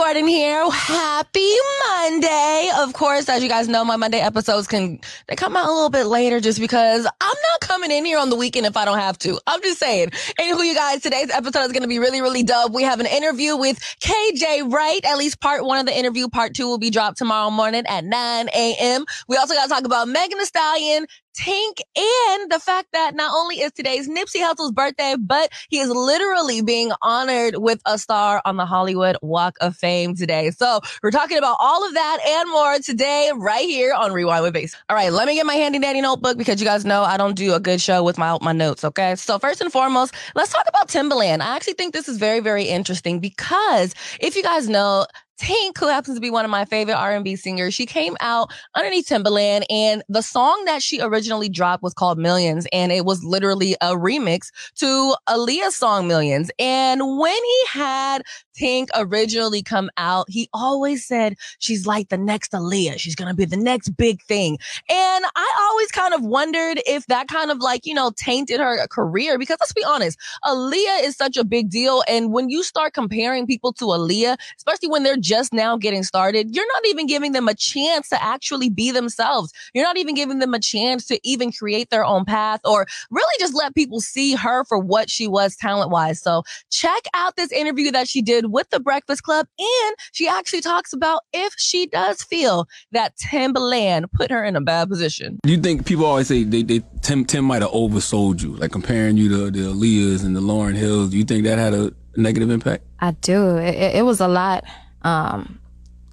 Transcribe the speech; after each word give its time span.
Gordon 0.00 0.26
here. 0.26 0.66
Happy 0.70 1.52
Monday. 1.86 2.70
Of 2.78 2.94
course, 2.94 3.28
as 3.28 3.42
you 3.42 3.50
guys 3.50 3.68
know, 3.68 3.84
my 3.84 3.96
Monday 3.96 4.18
episodes 4.18 4.66
can, 4.66 4.98
they 5.28 5.36
come 5.36 5.58
out 5.58 5.68
a 5.68 5.70
little 5.70 5.90
bit 5.90 6.06
later 6.06 6.40
just 6.40 6.58
because 6.58 7.04
I'm 7.04 7.36
not 7.52 7.60
coming 7.60 7.90
in 7.90 8.06
here 8.06 8.18
on 8.18 8.30
the 8.30 8.34
weekend 8.34 8.64
if 8.64 8.78
I 8.78 8.86
don't 8.86 8.98
have 8.98 9.18
to. 9.18 9.38
I'm 9.46 9.60
just 9.60 9.78
saying. 9.78 10.08
Anywho, 10.40 10.64
you 10.64 10.74
guys, 10.74 11.02
today's 11.02 11.30
episode 11.30 11.64
is 11.64 11.72
going 11.72 11.82
to 11.82 11.88
be 11.88 11.98
really, 11.98 12.22
really 12.22 12.42
dope. 12.42 12.72
We 12.72 12.82
have 12.84 12.98
an 13.00 13.06
interview 13.06 13.58
with 13.58 13.78
KJ 14.02 14.72
Wright. 14.72 15.04
At 15.04 15.18
least 15.18 15.38
part 15.38 15.66
one 15.66 15.78
of 15.78 15.84
the 15.84 15.96
interview. 15.96 16.28
Part 16.28 16.54
two 16.54 16.66
will 16.66 16.78
be 16.78 16.88
dropped 16.88 17.18
tomorrow 17.18 17.50
morning 17.50 17.84
at 17.86 18.02
9 18.02 18.48
a.m. 18.56 19.04
We 19.28 19.36
also 19.36 19.52
got 19.52 19.64
to 19.64 19.68
talk 19.68 19.84
about 19.84 20.08
Megan 20.08 20.38
Thee 20.38 20.46
Stallion, 20.46 21.06
Tink 21.38 21.80
and 21.96 22.50
the 22.50 22.58
fact 22.58 22.88
that 22.92 23.14
not 23.14 23.32
only 23.34 23.60
is 23.60 23.72
today's 23.72 24.08
Nipsey 24.08 24.40
Hussle's 24.40 24.72
birthday, 24.72 25.14
but 25.18 25.50
he 25.68 25.78
is 25.78 25.88
literally 25.88 26.62
being 26.62 26.92
honored 27.02 27.56
with 27.56 27.80
a 27.86 27.98
star 27.98 28.42
on 28.44 28.56
the 28.56 28.66
Hollywood 28.66 29.16
Walk 29.22 29.56
of 29.60 29.76
Fame 29.76 30.14
today. 30.14 30.50
So 30.50 30.80
we're 31.02 31.10
talking 31.10 31.38
about 31.38 31.56
all 31.60 31.86
of 31.86 31.94
that 31.94 32.18
and 32.26 32.50
more 32.50 32.78
today 32.78 33.30
right 33.36 33.68
here 33.68 33.94
on 33.94 34.12
Rewind 34.12 34.42
with 34.42 34.54
Besa. 34.54 34.76
All 34.88 34.96
right, 34.96 35.12
let 35.12 35.26
me 35.26 35.34
get 35.34 35.46
my 35.46 35.54
handy 35.54 35.78
dandy 35.78 36.00
notebook 36.00 36.36
because 36.36 36.60
you 36.60 36.66
guys 36.66 36.84
know 36.84 37.02
I 37.02 37.16
don't 37.16 37.34
do 37.34 37.54
a 37.54 37.60
good 37.60 37.80
show 37.80 38.02
with 38.02 38.18
my, 38.18 38.36
my 38.40 38.52
notes. 38.52 38.84
Okay. 38.84 39.14
So 39.16 39.38
first 39.38 39.60
and 39.60 39.72
foremost, 39.72 40.14
let's 40.34 40.52
talk 40.52 40.66
about 40.68 40.88
Timbaland. 40.88 41.40
I 41.40 41.56
actually 41.56 41.74
think 41.74 41.92
this 41.92 42.08
is 42.08 42.18
very, 42.18 42.40
very 42.40 42.64
interesting 42.64 43.20
because 43.20 43.94
if 44.20 44.36
you 44.36 44.42
guys 44.42 44.68
know, 44.68 45.06
Tink, 45.40 45.78
who 45.78 45.86
happens 45.88 46.16
to 46.16 46.20
be 46.20 46.28
one 46.28 46.44
of 46.44 46.50
my 46.50 46.66
favorite 46.66 46.96
R&B 46.96 47.34
singers, 47.36 47.72
she 47.72 47.86
came 47.86 48.14
out 48.20 48.52
underneath 48.76 49.08
Timbaland 49.08 49.64
and 49.70 50.02
the 50.08 50.20
song 50.20 50.64
that 50.66 50.82
she 50.82 51.00
originally 51.00 51.48
dropped 51.48 51.82
was 51.82 51.94
called 51.94 52.18
Millions 52.18 52.66
and 52.72 52.92
it 52.92 53.06
was 53.06 53.24
literally 53.24 53.74
a 53.80 53.94
remix 53.94 54.48
to 54.76 55.14
Aaliyah's 55.28 55.76
song 55.76 56.06
Millions. 56.06 56.50
And 56.58 57.18
when 57.18 57.32
he 57.32 57.62
had 57.68 58.22
Tink 58.58 58.88
originally 58.94 59.62
come 59.62 59.90
out, 59.96 60.26
he 60.28 60.48
always 60.52 61.06
said 61.06 61.36
she's 61.58 61.86
like 61.86 62.08
the 62.08 62.18
next 62.18 62.52
Aaliyah. 62.52 62.98
She's 62.98 63.14
going 63.14 63.28
to 63.28 63.34
be 63.34 63.44
the 63.44 63.56
next 63.56 63.90
big 63.90 64.22
thing. 64.22 64.58
And 64.88 65.24
I 65.36 65.56
always 65.60 65.90
kind 65.90 66.14
of 66.14 66.24
wondered 66.24 66.80
if 66.86 67.06
that 67.06 67.28
kind 67.28 67.50
of 67.50 67.58
like, 67.58 67.86
you 67.86 67.94
know, 67.94 68.12
tainted 68.16 68.60
her 68.60 68.86
career 68.88 69.38
because 69.38 69.56
let's 69.60 69.72
be 69.72 69.84
honest, 69.84 70.18
Aaliyah 70.44 71.02
is 71.02 71.16
such 71.16 71.36
a 71.36 71.44
big 71.44 71.70
deal. 71.70 72.02
And 72.08 72.32
when 72.32 72.48
you 72.48 72.62
start 72.62 72.94
comparing 72.94 73.46
people 73.46 73.72
to 73.74 73.84
Aaliyah, 73.84 74.36
especially 74.56 74.88
when 74.88 75.02
they're 75.02 75.16
just 75.16 75.52
now 75.52 75.76
getting 75.76 76.02
started, 76.02 76.54
you're 76.54 76.66
not 76.66 76.86
even 76.86 77.06
giving 77.06 77.32
them 77.32 77.48
a 77.48 77.54
chance 77.54 78.08
to 78.10 78.22
actually 78.22 78.70
be 78.70 78.90
themselves. 78.90 79.52
You're 79.74 79.84
not 79.84 79.96
even 79.96 80.14
giving 80.14 80.38
them 80.38 80.54
a 80.54 80.60
chance 80.60 81.06
to 81.06 81.20
even 81.22 81.52
create 81.52 81.90
their 81.90 82.04
own 82.04 82.24
path 82.24 82.60
or 82.64 82.86
really 83.10 83.34
just 83.38 83.54
let 83.54 83.74
people 83.74 84.00
see 84.00 84.34
her 84.34 84.64
for 84.64 84.78
what 84.78 85.10
she 85.10 85.26
was 85.26 85.56
talent 85.56 85.90
wise. 85.90 86.20
So 86.20 86.42
check 86.70 87.02
out 87.14 87.36
this 87.36 87.52
interview 87.52 87.90
that 87.92 88.08
she 88.08 88.22
did 88.22 88.39
with 88.46 88.70
the 88.70 88.80
Breakfast 88.80 89.22
Club. 89.22 89.46
And 89.58 89.96
she 90.12 90.28
actually 90.28 90.60
talks 90.60 90.92
about 90.92 91.22
if 91.32 91.54
she 91.58 91.86
does 91.86 92.22
feel 92.22 92.66
that 92.92 93.16
Timbaland 93.16 94.10
put 94.12 94.30
her 94.30 94.44
in 94.44 94.56
a 94.56 94.60
bad 94.60 94.88
position. 94.88 95.38
Do 95.42 95.52
you 95.52 95.58
think 95.58 95.86
people 95.86 96.04
always 96.04 96.28
say 96.28 96.44
they, 96.44 96.62
they 96.62 96.82
Tim 97.02 97.24
Tim 97.24 97.44
might 97.44 97.62
have 97.62 97.70
oversold 97.70 98.42
you, 98.42 98.56
like 98.56 98.72
comparing 98.72 99.16
you 99.16 99.28
to 99.28 99.50
the 99.50 99.72
Aaliyahs 99.72 100.24
and 100.24 100.34
the 100.36 100.40
Lauryn 100.40 100.74
Hills? 100.74 101.10
Do 101.10 101.18
you 101.18 101.24
think 101.24 101.44
that 101.44 101.58
had 101.58 101.74
a 101.74 101.92
negative 102.16 102.50
impact? 102.50 102.84
I 103.00 103.12
do. 103.12 103.56
It, 103.56 103.96
it 103.96 104.04
was 104.04 104.20
a 104.20 104.28
lot. 104.28 104.64
Um, 105.02 105.60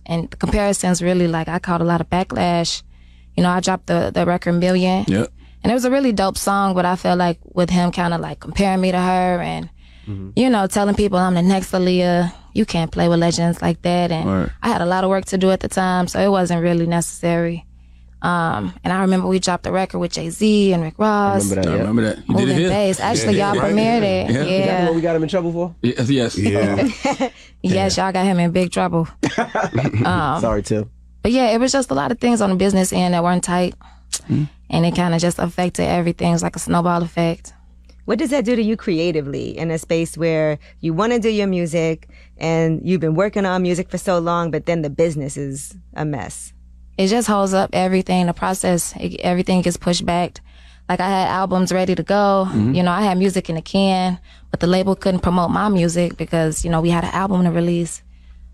and 0.06 0.30
the 0.30 0.38
comparisons 0.38 1.02
really 1.02 1.28
like 1.28 1.48
I 1.48 1.60
caught 1.60 1.82
a 1.82 1.84
lot 1.84 2.02
of 2.02 2.10
backlash. 2.10 2.84
You 3.36 3.44
know, 3.44 3.50
I 3.50 3.60
dropped 3.60 3.88
the, 3.88 4.12
the 4.14 4.26
record 4.26 4.54
Million. 4.54 5.06
Yep. 5.08 5.32
And 5.64 5.72
it 5.72 5.74
was 5.74 5.86
a 5.86 5.92
really 5.92 6.14
dope 6.14 6.38
song, 6.38 6.76
but 6.76 6.86
I 6.86 6.96
felt 6.96 7.20
like 7.20 7.40
with 7.44 7.70
him 7.70 7.92
kind 7.92 8.14
of 8.14 8.22
like 8.22 8.40
comparing 8.40 8.80
me 8.80 8.92
to 8.92 9.00
her 9.00 9.42
and, 9.42 9.70
mm-hmm. 10.08 10.32
you 10.36 10.50
know, 10.50 10.68
telling 10.68 10.96
people 10.96 11.18
I'm 11.18 11.34
the 11.34 11.42
next 11.42 11.72
Aaliyah, 11.72 12.34
you 12.54 12.66
can't 12.66 12.92
play 12.92 13.08
with 13.08 13.20
legends 13.20 13.62
like 13.62 13.82
that. 13.84 14.12
And 14.12 14.30
right. 14.30 14.50
I 14.62 14.70
had 14.70 14.82
a 14.82 14.86
lot 14.86 15.04
of 15.04 15.10
work 15.10 15.26
to 15.26 15.38
do 15.38 15.52
at 15.52 15.60
the 15.60 15.68
time, 15.68 16.08
so 16.08 16.20
it 16.20 16.30
wasn't 16.30 16.64
really 16.64 16.88
necessary. 16.88 17.66
Um, 18.20 18.74
and 18.84 18.92
I 18.92 19.02
remember 19.02 19.28
we 19.28 19.38
dropped 19.38 19.64
the 19.64 19.72
record 19.72 20.00
with 20.00 20.12
Jay 20.12 20.30
Z 20.32 20.74
and 20.74 20.82
Rick 20.82 20.96
Ross. 20.98 21.52
I 21.52 21.56
remember 21.56 21.62
that. 21.62 21.68
I 21.68 21.78
remember 21.78 22.02
that. 22.02 22.28
You 22.28 22.36
did 22.36 22.50
it 22.50 22.70
Besa. 22.70 23.04
Actually, 23.04 23.38
yeah, 23.38 23.54
y'all 23.54 23.56
yeah, 23.56 23.70
premiered 23.70 24.02
it. 24.02 24.32
Yeah. 24.32 24.44
yeah. 24.44 24.86
what 24.86 24.96
we 24.96 25.02
got 25.02 25.16
him 25.16 25.24
in 25.24 25.30
trouble 25.30 25.52
for? 25.52 25.76
Yes. 25.84 26.10
Yes. 26.10 26.38
Yeah. 26.38 27.30
yes, 27.62 27.98
y'all 27.98 28.12
got 28.12 28.26
him 28.26 28.40
in 28.40 28.52
big 28.52 28.72
trouble. 28.72 29.08
um, 30.04 30.42
Sorry, 30.42 30.64
too. 30.64 30.90
But 31.22 31.32
yeah, 31.32 31.52
it 31.52 31.60
was 31.60 31.72
just 31.72 31.92
a 31.92 31.94
lot 31.94 32.12
of 32.12 32.20
things 32.20 32.42
on 32.42 32.50
the 32.50 32.56
business 32.56 32.92
end 32.92 33.14
that 33.14 33.24
weren't 33.24 33.44
tight. 33.44 33.76
Mm-hmm. 34.24 34.46
And 34.70 34.86
it 34.86 34.96
kind 34.96 35.14
of 35.14 35.22
just 35.22 35.38
affected 35.38 35.84
everything. 35.84 36.34
It's 36.34 36.42
like 36.42 36.56
a 36.56 36.60
snowball 36.60 37.04
effect. 37.04 37.54
What 38.08 38.20
does 38.20 38.32
that 38.32 38.46
do 38.46 38.56
to 38.56 38.62
you 38.62 38.76
creatively 38.76 39.58
in 39.58 39.70
a 39.70 39.78
space 39.78 40.18
where 40.18 40.60
you 40.80 40.94
want 40.94 41.14
to 41.14 41.20
do 41.20 41.30
your 41.30 41.48
music 41.48 42.10
and 42.38 42.82
you've 42.84 43.02
been 43.02 43.16
working 43.16 43.46
on 43.46 43.62
music 43.62 43.90
for 43.90 43.98
so 43.98 44.18
long, 44.18 44.50
but 44.50 44.66
then 44.66 44.82
the 44.82 44.90
business 44.90 45.38
is 45.38 45.76
a 45.94 46.06
mess? 46.06 46.54
it 46.98 47.08
just 47.08 47.28
holds 47.28 47.54
up 47.54 47.70
everything. 47.74 48.26
The 48.26 48.34
process, 48.34 48.94
it, 49.00 49.20
everything 49.22 49.62
gets 49.62 49.78
pushed 49.78 50.06
back. 50.06 50.40
Like 50.90 51.00
I 51.00 51.08
had 51.08 51.28
albums 51.28 51.72
ready 51.72 51.96
to 51.96 52.04
go. 52.04 52.48
Mm-hmm. 52.48 52.74
You 52.74 52.84
know, 52.84 52.92
I 52.92 53.02
had 53.02 53.18
music 53.18 53.50
in 53.50 53.56
the 53.56 53.62
can, 53.62 54.20
but 54.52 54.62
the 54.62 54.68
label 54.68 54.96
couldn't 54.96 55.20
promote 55.20 55.52
my 55.52 55.70
music 55.70 56.18
because, 56.18 56.64
you 56.64 56.72
know, 56.72 56.82
we 56.82 56.90
had 56.90 57.04
an 57.04 57.12
album 57.12 57.44
to 57.44 57.52
release. 57.52 58.02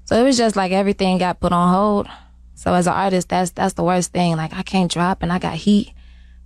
So 0.05 0.19
it 0.19 0.23
was 0.23 0.37
just 0.37 0.55
like 0.55 0.71
everything 0.71 1.17
got 1.19 1.39
put 1.39 1.53
on 1.53 1.73
hold. 1.73 2.07
So 2.55 2.73
as 2.73 2.87
an 2.87 2.93
artist, 2.93 3.29
that's, 3.29 3.51
that's 3.51 3.75
the 3.75 3.83
worst 3.83 4.11
thing. 4.11 4.35
Like 4.35 4.53
I 4.53 4.63
can't 4.63 4.91
drop 4.91 5.23
and 5.23 5.31
I 5.31 5.39
got 5.39 5.53
heat. 5.53 5.93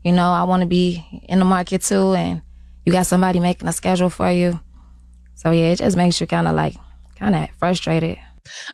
You 0.03 0.12
know, 0.12 0.29
I 0.29 0.44
want 0.44 0.62
to 0.62 0.68
be 0.68 1.03
in 1.24 1.39
the 1.39 1.45
market 1.45 1.81
too. 1.81 2.13
And 2.13 2.41
you 2.87 2.93
got 2.93 3.05
somebody 3.05 3.41
making 3.41 3.67
a 3.67 3.73
schedule 3.73 4.09
for 4.09 4.31
you. 4.31 4.61
So 5.35 5.51
yeah, 5.51 5.73
it 5.73 5.79
just 5.79 5.97
makes 5.97 6.21
you 6.21 6.25
kind 6.25 6.47
of 6.47 6.55
like, 6.55 6.73
kind 7.17 7.35
of 7.35 7.49
frustrated. 7.59 8.17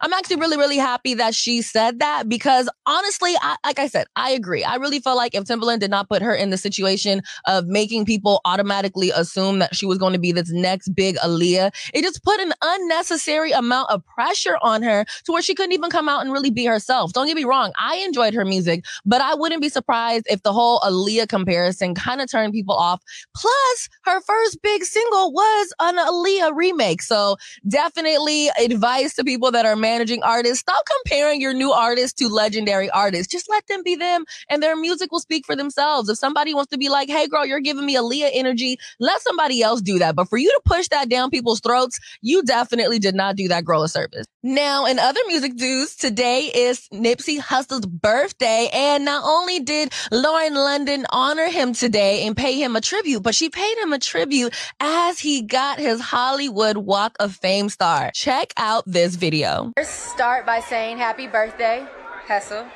I'm 0.01 0.13
actually 0.13 0.37
really, 0.37 0.57
really 0.57 0.77
happy 0.77 1.13
that 1.15 1.35
she 1.35 1.61
said 1.61 1.99
that 1.99 2.27
because 2.27 2.69
honestly, 2.85 3.33
I, 3.41 3.55
like 3.65 3.79
I 3.79 3.87
said, 3.87 4.07
I 4.15 4.31
agree. 4.31 4.63
I 4.63 4.75
really 4.75 4.99
felt 4.99 5.17
like 5.17 5.35
if 5.35 5.43
Timbaland 5.43 5.79
did 5.79 5.91
not 5.91 6.09
put 6.09 6.21
her 6.21 6.33
in 6.33 6.49
the 6.49 6.57
situation 6.57 7.21
of 7.45 7.67
making 7.67 8.05
people 8.05 8.41
automatically 8.45 9.11
assume 9.11 9.59
that 9.59 9.75
she 9.75 9.85
was 9.85 9.97
going 9.97 10.13
to 10.13 10.19
be 10.19 10.31
this 10.31 10.51
next 10.51 10.89
big 10.89 11.15
Aaliyah, 11.17 11.71
it 11.93 12.01
just 12.01 12.23
put 12.23 12.39
an 12.39 12.53
unnecessary 12.61 13.51
amount 13.51 13.89
of 13.89 14.05
pressure 14.05 14.57
on 14.61 14.83
her 14.83 15.05
to 15.25 15.31
where 15.31 15.41
she 15.41 15.55
couldn't 15.55 15.73
even 15.73 15.89
come 15.89 16.09
out 16.09 16.21
and 16.21 16.31
really 16.31 16.51
be 16.51 16.65
herself. 16.65 17.13
Don't 17.13 17.27
get 17.27 17.35
me 17.35 17.43
wrong. 17.43 17.71
I 17.79 17.97
enjoyed 17.97 18.33
her 18.33 18.45
music, 18.45 18.85
but 19.05 19.21
I 19.21 19.35
wouldn't 19.35 19.61
be 19.61 19.69
surprised 19.69 20.25
if 20.29 20.43
the 20.43 20.53
whole 20.53 20.79
Aaliyah 20.81 21.29
comparison 21.29 21.95
kind 21.95 22.21
of 22.21 22.29
turned 22.29 22.53
people 22.53 22.75
off. 22.75 23.01
Plus, 23.35 23.89
her 24.03 24.21
first 24.21 24.61
big 24.61 24.83
single 24.83 25.31
was 25.31 25.73
an 25.79 25.97
Aaliyah 25.97 26.55
remake. 26.55 27.01
So 27.01 27.37
definitely 27.67 28.49
advice 28.59 29.13
to 29.15 29.23
people 29.23 29.51
that 29.51 29.62
that 29.63 29.69
are 29.69 29.75
managing 29.75 30.21
artists, 30.23 30.59
stop 30.59 30.83
comparing 30.85 31.41
your 31.41 31.53
new 31.53 31.71
artists 31.71 32.13
to 32.19 32.27
legendary 32.27 32.89
artists. 32.89 33.31
Just 33.31 33.49
let 33.49 33.65
them 33.67 33.81
be 33.83 33.95
them 33.95 34.25
and 34.49 34.61
their 34.61 34.75
music 34.75 35.11
will 35.11 35.19
speak 35.19 35.45
for 35.45 35.55
themselves. 35.55 36.09
If 36.09 36.17
somebody 36.17 36.53
wants 36.53 36.71
to 36.71 36.77
be 36.77 36.89
like, 36.89 37.09
hey 37.09 37.27
girl, 37.27 37.45
you're 37.45 37.59
giving 37.59 37.85
me 37.85 37.95
Aaliyah 37.95 38.31
energy, 38.33 38.77
let 38.99 39.21
somebody 39.21 39.61
else 39.61 39.81
do 39.81 39.99
that. 39.99 40.15
But 40.15 40.29
for 40.29 40.37
you 40.37 40.49
to 40.49 40.61
push 40.65 40.87
that 40.89 41.09
down 41.09 41.29
people's 41.29 41.61
throats, 41.61 41.99
you 42.21 42.43
definitely 42.43 42.99
did 42.99 43.15
not 43.15 43.35
do 43.35 43.47
that 43.47 43.63
girl 43.63 43.83
a 43.83 43.89
service. 43.89 44.25
Now, 44.45 44.85
in 44.85 44.99
other 44.99 45.21
music 45.27 45.53
news, 45.53 45.95
today 45.95 46.51
is 46.53 46.87
Nipsey 46.91 47.39
Hussle's 47.39 47.85
birthday. 47.85 48.69
And 48.73 49.05
not 49.05 49.23
only 49.25 49.61
did 49.61 49.93
Lauren 50.11 50.55
London 50.55 51.05
honor 51.09 51.47
him 51.47 51.73
today 51.73 52.27
and 52.27 52.35
pay 52.35 52.61
him 52.61 52.75
a 52.75 52.81
tribute, 52.81 53.23
but 53.23 53.35
she 53.35 53.49
paid 53.49 53.77
him 53.77 53.93
a 53.93 53.99
tribute 53.99 54.53
as 54.81 55.19
he 55.19 55.43
got 55.43 55.79
his 55.79 56.01
Hollywood 56.01 56.75
Walk 56.75 57.15
of 57.21 57.33
Fame 57.37 57.69
star. 57.69 58.11
Check 58.13 58.53
out 58.57 58.83
this 58.85 59.15
video. 59.15 59.52
First, 59.77 60.11
start 60.11 60.45
by 60.45 60.61
saying 60.61 60.97
happy 60.97 61.27
birthday, 61.27 61.85
Hussle. 62.27 62.67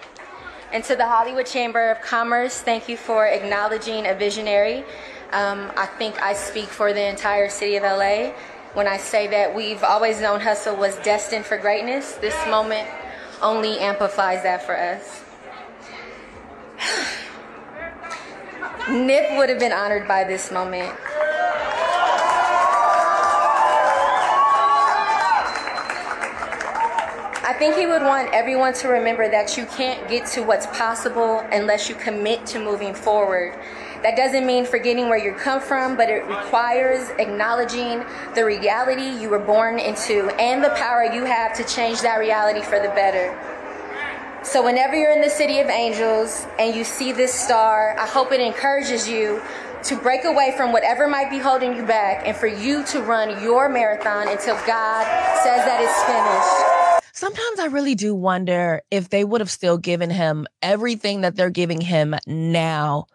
And 0.72 0.84
to 0.84 0.96
the 0.96 1.08
Hollywood 1.08 1.48
Chamber 1.48 1.90
of 1.90 2.02
Commerce, 2.02 2.62
thank 2.62 2.88
you 2.88 2.98
for 2.98 3.26
acknowledging 3.26 4.06
a 4.06 4.14
visionary. 4.14 4.84
Um, 5.32 5.72
I 5.76 5.88
think 5.98 6.22
I 6.22 6.34
speak 6.34 6.68
for 6.68 6.94
the 6.94 7.04
entire 7.04 7.50
city 7.50 7.78
of 7.78 7.84
LA 7.84 8.32
when 8.74 8.88
I 8.88 8.98
say 8.98 9.28
that 9.28 9.56
we've 9.56 9.84
always 9.84 10.22
known 10.22 10.40
Hussle 10.40 10.78
was 10.78 10.96
destined 10.98 11.46
for 11.46 11.58
greatness. 11.58 12.14
This 12.18 12.36
moment 12.48 12.88
only 13.42 13.80
amplifies 13.80 14.44
that 14.44 14.64
for 14.64 14.78
us. 14.78 15.24
Nip 18.92 19.38
would 19.38 19.50
have 19.50 19.60
been 19.60 19.74
honored 19.74 20.08
by 20.08 20.26
this 20.26 20.52
moment. 20.52 20.96
I 27.48 27.54
think 27.54 27.78
he 27.78 27.86
would 27.86 28.02
want 28.02 28.34
everyone 28.34 28.74
to 28.74 28.90
remember 28.90 29.30
that 29.30 29.56
you 29.56 29.66
can't 29.68 30.10
get 30.10 30.26
to 30.32 30.42
what's 30.42 30.68
possible 30.68 31.40
unless 31.54 31.88
you 31.88 31.96
commit 31.96 32.46
to 32.48 32.60
moving 32.60 32.94
forward. 32.94 33.58
That 34.04 34.18
doesn't 34.18 34.46
mean 34.46 34.66
forgetting 34.66 35.08
where 35.08 35.18
you 35.18 35.32
come 35.32 35.62
from, 35.62 35.96
but 35.96 36.10
it 36.10 36.28
requires 36.28 37.10
acknowledging 37.12 38.04
the 38.36 38.44
reality 38.44 39.18
you 39.22 39.30
were 39.30 39.40
born 39.40 39.80
into 39.80 40.28
and 40.42 40.62
the 40.62 40.72
power 40.72 41.06
you 41.06 41.24
have 41.24 41.56
to 41.56 41.64
change 41.64 42.02
that 42.02 42.18
reality 42.18 42.62
for 42.62 42.82
the 42.82 42.90
better. 42.90 43.34
So, 44.44 44.62
whenever 44.62 44.98
you're 44.98 45.14
in 45.14 45.22
the 45.22 45.30
City 45.30 45.60
of 45.60 45.68
Angels 45.70 46.46
and 46.60 46.76
you 46.76 46.84
see 46.84 47.14
this 47.14 47.34
star, 47.34 47.98
I 47.98 48.08
hope 48.08 48.34
it 48.34 48.42
encourages 48.42 49.08
you 49.08 49.42
to 49.84 49.96
break 49.96 50.26
away 50.26 50.54
from 50.58 50.74
whatever 50.74 51.08
might 51.08 51.30
be 51.30 51.38
holding 51.38 51.78
you 51.78 51.84
back 51.84 52.28
and 52.28 52.36
for 52.36 52.48
you 52.48 52.84
to 52.88 53.02
run 53.02 53.42
your 53.42 53.70
marathon 53.70 54.28
until 54.28 54.56
God 54.68 55.06
says 55.44 55.64
that 55.64 55.80
it's 55.82 56.04
finished. 56.04 56.77
Sometimes 57.18 57.60
I 57.60 57.66
really 57.66 57.96
do 57.96 58.14
wonder 58.14 58.84
if 58.92 59.10
they 59.10 59.24
would 59.24 59.42
have 59.42 59.50
still 59.50 59.80
given 59.80 60.12
him 60.12 60.46
everything 60.62 61.22
that 61.22 61.36
they're 61.36 61.50
giving 61.50 61.82
him 61.82 62.14
now 62.28 63.08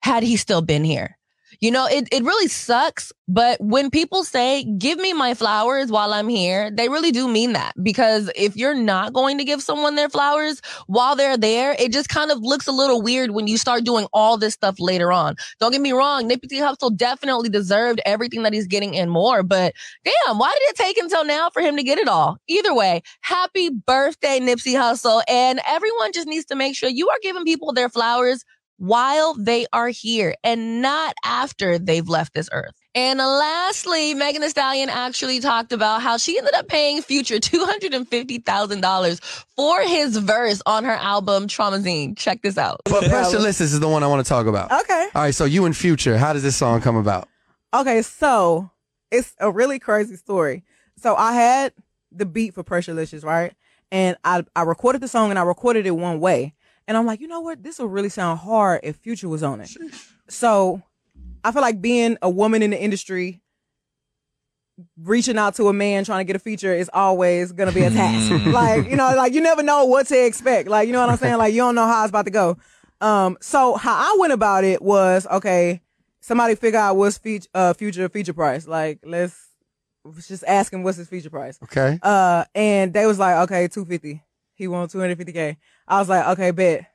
had 0.00 0.22
he 0.22 0.36
still 0.36 0.62
been 0.62 0.84
here. 0.84 1.17
You 1.60 1.70
know, 1.70 1.86
it, 1.86 2.08
it 2.12 2.22
really 2.22 2.48
sucks. 2.48 3.12
But 3.30 3.60
when 3.60 3.90
people 3.90 4.24
say, 4.24 4.64
give 4.78 4.98
me 4.98 5.12
my 5.12 5.34
flowers 5.34 5.90
while 5.90 6.14
I'm 6.14 6.28
here, 6.28 6.70
they 6.70 6.88
really 6.88 7.10
do 7.10 7.28
mean 7.28 7.52
that. 7.52 7.74
Because 7.82 8.30
if 8.34 8.56
you're 8.56 8.74
not 8.74 9.12
going 9.12 9.36
to 9.38 9.44
give 9.44 9.62
someone 9.62 9.96
their 9.96 10.08
flowers 10.08 10.62
while 10.86 11.14
they're 11.14 11.36
there, 11.36 11.76
it 11.78 11.92
just 11.92 12.08
kind 12.08 12.30
of 12.30 12.38
looks 12.40 12.66
a 12.66 12.72
little 12.72 13.02
weird 13.02 13.32
when 13.32 13.46
you 13.46 13.58
start 13.58 13.84
doing 13.84 14.06
all 14.14 14.38
this 14.38 14.54
stuff 14.54 14.76
later 14.78 15.12
on. 15.12 15.36
Don't 15.60 15.72
get 15.72 15.82
me 15.82 15.92
wrong. 15.92 16.28
Nipsey 16.28 16.58
Hussle 16.58 16.96
definitely 16.96 17.50
deserved 17.50 18.00
everything 18.06 18.44
that 18.44 18.54
he's 18.54 18.66
getting 18.66 18.96
and 18.96 19.10
more. 19.10 19.42
But 19.42 19.74
damn, 20.04 20.38
why 20.38 20.54
did 20.58 20.70
it 20.70 20.76
take 20.76 20.96
until 20.96 21.24
now 21.24 21.50
for 21.50 21.60
him 21.60 21.76
to 21.76 21.82
get 21.82 21.98
it 21.98 22.08
all? 22.08 22.38
Either 22.48 22.74
way, 22.74 23.02
happy 23.20 23.68
birthday, 23.68 24.40
Nipsey 24.40 24.74
Hussle. 24.74 25.22
And 25.28 25.60
everyone 25.66 26.12
just 26.12 26.28
needs 26.28 26.46
to 26.46 26.54
make 26.54 26.76
sure 26.76 26.88
you 26.88 27.10
are 27.10 27.18
giving 27.22 27.44
people 27.44 27.72
their 27.74 27.90
flowers 27.90 28.42
while 28.78 29.34
they 29.34 29.66
are 29.72 29.88
here 29.88 30.34
and 30.42 30.80
not 30.80 31.14
after 31.24 31.78
they've 31.78 32.08
left 32.08 32.32
this 32.32 32.48
earth. 32.52 32.74
And 32.94 33.18
lastly, 33.18 34.14
Megan 34.14 34.40
Thee 34.40 34.48
Stallion 34.48 34.88
actually 34.88 35.40
talked 35.40 35.72
about 35.72 36.00
how 36.00 36.16
she 36.16 36.38
ended 36.38 36.54
up 36.54 36.68
paying 36.68 37.02
Future 37.02 37.36
$250,000 37.36 39.44
for 39.56 39.80
his 39.82 40.16
verse 40.16 40.62
on 40.64 40.84
her 40.84 40.92
album 40.92 41.48
Traumazine. 41.48 42.16
Check 42.16 42.42
this 42.42 42.56
out. 42.56 42.80
But 42.84 43.04
Pressurelicious 43.04 43.60
is 43.60 43.80
the 43.80 43.88
one 43.88 44.02
I 44.02 44.06
want 44.06 44.24
to 44.24 44.28
talk 44.28 44.46
about. 44.46 44.72
Okay. 44.72 45.08
All 45.14 45.22
right, 45.22 45.34
so 45.34 45.44
you 45.44 45.64
and 45.64 45.76
Future, 45.76 46.16
how 46.16 46.32
does 46.32 46.42
this 46.42 46.56
song 46.56 46.80
come 46.80 46.96
about? 46.96 47.28
Okay, 47.74 48.02
so 48.02 48.70
it's 49.10 49.34
a 49.38 49.50
really 49.50 49.78
crazy 49.78 50.16
story. 50.16 50.64
So 50.96 51.14
I 51.14 51.34
had 51.34 51.72
the 52.10 52.26
beat 52.26 52.54
for 52.54 52.64
Pressurelicious, 52.64 53.24
right? 53.24 53.52
And 53.90 54.16
I, 54.24 54.44
I 54.54 54.62
recorded 54.62 55.00
the 55.00 55.08
song 55.08 55.30
and 55.30 55.38
I 55.38 55.42
recorded 55.42 55.86
it 55.86 55.92
one 55.92 56.20
way. 56.20 56.54
And 56.88 56.96
I'm 56.96 57.04
like, 57.06 57.20
you 57.20 57.28
know 57.28 57.40
what? 57.40 57.62
This 57.62 57.78
will 57.78 57.86
really 57.86 58.08
sound 58.08 58.40
hard 58.40 58.80
if 58.82 58.96
Future 58.96 59.28
was 59.28 59.42
on 59.42 59.60
it. 59.60 59.70
So 60.28 60.82
I 61.44 61.52
feel 61.52 61.62
like 61.62 61.80
being 61.82 62.16
a 62.22 62.30
woman 62.30 62.62
in 62.62 62.70
the 62.70 62.80
industry, 62.80 63.42
reaching 64.96 65.36
out 65.36 65.54
to 65.56 65.68
a 65.68 65.72
man 65.72 66.04
trying 66.04 66.20
to 66.20 66.24
get 66.24 66.34
a 66.34 66.38
feature 66.38 66.72
is 66.72 66.90
always 66.92 67.52
gonna 67.52 67.72
be 67.72 67.82
a 67.82 67.90
task. 67.90 68.46
like, 68.46 68.88
you 68.88 68.96
know, 68.96 69.12
like 69.14 69.34
you 69.34 69.42
never 69.42 69.62
know 69.62 69.84
what 69.84 70.06
to 70.06 70.26
expect. 70.26 70.68
Like, 70.68 70.86
you 70.86 70.94
know 70.94 71.00
what 71.00 71.10
I'm 71.10 71.18
saying? 71.18 71.36
Like 71.36 71.52
you 71.52 71.60
don't 71.60 71.74
know 71.74 71.86
how 71.86 72.04
it's 72.04 72.10
about 72.10 72.24
to 72.24 72.30
go. 72.30 72.56
Um, 73.00 73.36
so 73.40 73.74
how 73.76 73.92
I 73.92 74.16
went 74.18 74.32
about 74.32 74.64
it 74.64 74.80
was, 74.80 75.26
okay, 75.26 75.82
somebody 76.20 76.54
figure 76.54 76.80
out 76.80 76.96
what's 76.96 77.18
feature, 77.18 77.48
uh, 77.54 77.74
future 77.74 78.08
feature 78.08 78.32
price. 78.32 78.66
Like, 78.66 79.00
let's 79.04 79.36
just 80.26 80.42
ask 80.46 80.72
him 80.72 80.82
what's 80.82 80.96
his 80.96 81.08
feature 81.08 81.30
price. 81.30 81.58
Okay. 81.62 81.98
Uh, 82.02 82.44
and 82.54 82.94
they 82.94 83.06
was 83.06 83.18
like, 83.18 83.36
okay, 83.50 83.68
250. 83.68 84.22
He 84.58 84.66
won 84.68 84.88
250k. 84.88 85.56
I 85.86 85.98
was 86.00 86.08
like, 86.08 86.26
okay, 86.36 86.50
bet. 86.50 86.86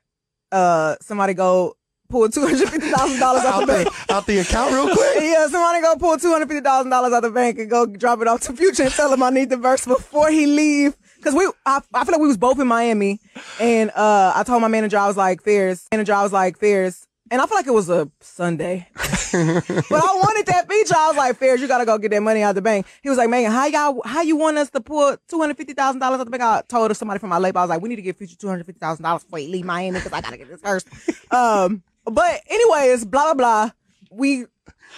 Uh, 0.52 0.94
somebody 1.00 1.34
go 1.34 1.74
pull 2.10 2.28
two 2.28 2.42
hundred 2.42 2.68
fifty 2.68 2.90
thousand 2.90 3.18
dollars 3.18 3.42
out 3.46 3.60
the 3.60 3.66
bank. 3.66 3.88
out 4.10 4.26
the 4.26 4.38
account 4.38 4.72
real 4.72 4.84
quick. 4.94 5.16
yeah, 5.22 5.48
somebody 5.48 5.80
go 5.80 5.96
pull 5.96 6.16
two 6.18 6.30
hundred 6.30 6.48
fifty 6.48 6.60
thousand 6.62 6.90
dollars 6.90 7.12
out 7.14 7.22
the 7.22 7.30
bank 7.30 7.58
and 7.58 7.68
go 7.70 7.86
drop 7.86 8.20
it 8.20 8.28
off 8.28 8.42
to 8.42 8.52
Future 8.52 8.84
and 8.84 8.92
tell 8.92 9.12
him 9.12 9.22
I 9.22 9.30
need 9.30 9.48
the 9.50 9.56
verse 9.56 9.84
before 9.86 10.30
he 10.30 10.46
leave. 10.46 10.94
Cause 11.22 11.34
we, 11.34 11.50
I, 11.64 11.80
I 11.94 12.04
feel 12.04 12.12
like 12.12 12.20
we 12.20 12.28
was 12.28 12.36
both 12.36 12.60
in 12.60 12.68
Miami, 12.68 13.18
and 13.58 13.90
uh, 13.92 14.32
I 14.36 14.42
told 14.44 14.60
my 14.60 14.68
manager 14.68 14.98
I 14.98 15.06
was 15.08 15.16
like, 15.16 15.42
"Fairs." 15.42 15.86
Manager, 15.90 16.12
I 16.12 16.22
was 16.22 16.32
like, 16.34 16.58
"Fairs." 16.58 17.06
And 17.34 17.42
I 17.42 17.46
feel 17.46 17.56
like 17.58 17.66
it 17.66 17.72
was 17.72 17.90
a 17.90 18.08
Sunday, 18.20 18.86
but 18.94 19.02
I 19.02 20.20
wanted 20.22 20.46
that 20.46 20.66
feature. 20.70 20.94
I 20.96 21.08
was 21.08 21.16
like, 21.16 21.36
"Fairs, 21.36 21.60
you 21.60 21.66
gotta 21.66 21.84
go 21.84 21.98
get 21.98 22.12
that 22.12 22.22
money 22.22 22.42
out 22.42 22.54
the 22.54 22.62
bank." 22.62 22.86
He 23.02 23.08
was 23.08 23.18
like, 23.18 23.28
"Megan, 23.28 23.50
how 23.50 23.66
y'all, 23.66 24.00
how 24.04 24.22
you 24.22 24.36
want 24.36 24.56
us 24.56 24.70
to 24.70 24.80
pull 24.80 25.16
two 25.26 25.40
hundred 25.40 25.56
fifty 25.56 25.72
thousand 25.72 25.98
dollars 25.98 26.20
out 26.20 26.26
the 26.26 26.30
bank?" 26.30 26.44
I 26.44 26.62
told 26.68 26.96
somebody 26.96 27.18
from 27.18 27.30
my 27.30 27.38
label, 27.38 27.58
I 27.58 27.62
was 27.64 27.70
like, 27.70 27.82
"We 27.82 27.88
need 27.88 27.96
to 27.96 28.02
get 28.02 28.16
Future 28.16 28.36
two 28.36 28.46
hundred 28.46 28.66
fifty 28.66 28.78
thousand 28.78 29.02
dollars 29.02 29.24
before 29.24 29.40
he 29.40 29.48
leave 29.48 29.64
Miami 29.64 29.98
because 29.98 30.12
I 30.12 30.20
gotta 30.20 30.36
get 30.36 30.48
this 30.48 30.60
first. 30.60 30.86
um, 31.32 31.82
but 32.04 32.40
anyways, 32.48 33.04
blah 33.04 33.34
blah 33.34 33.34
blah. 33.34 33.70
We 34.12 34.44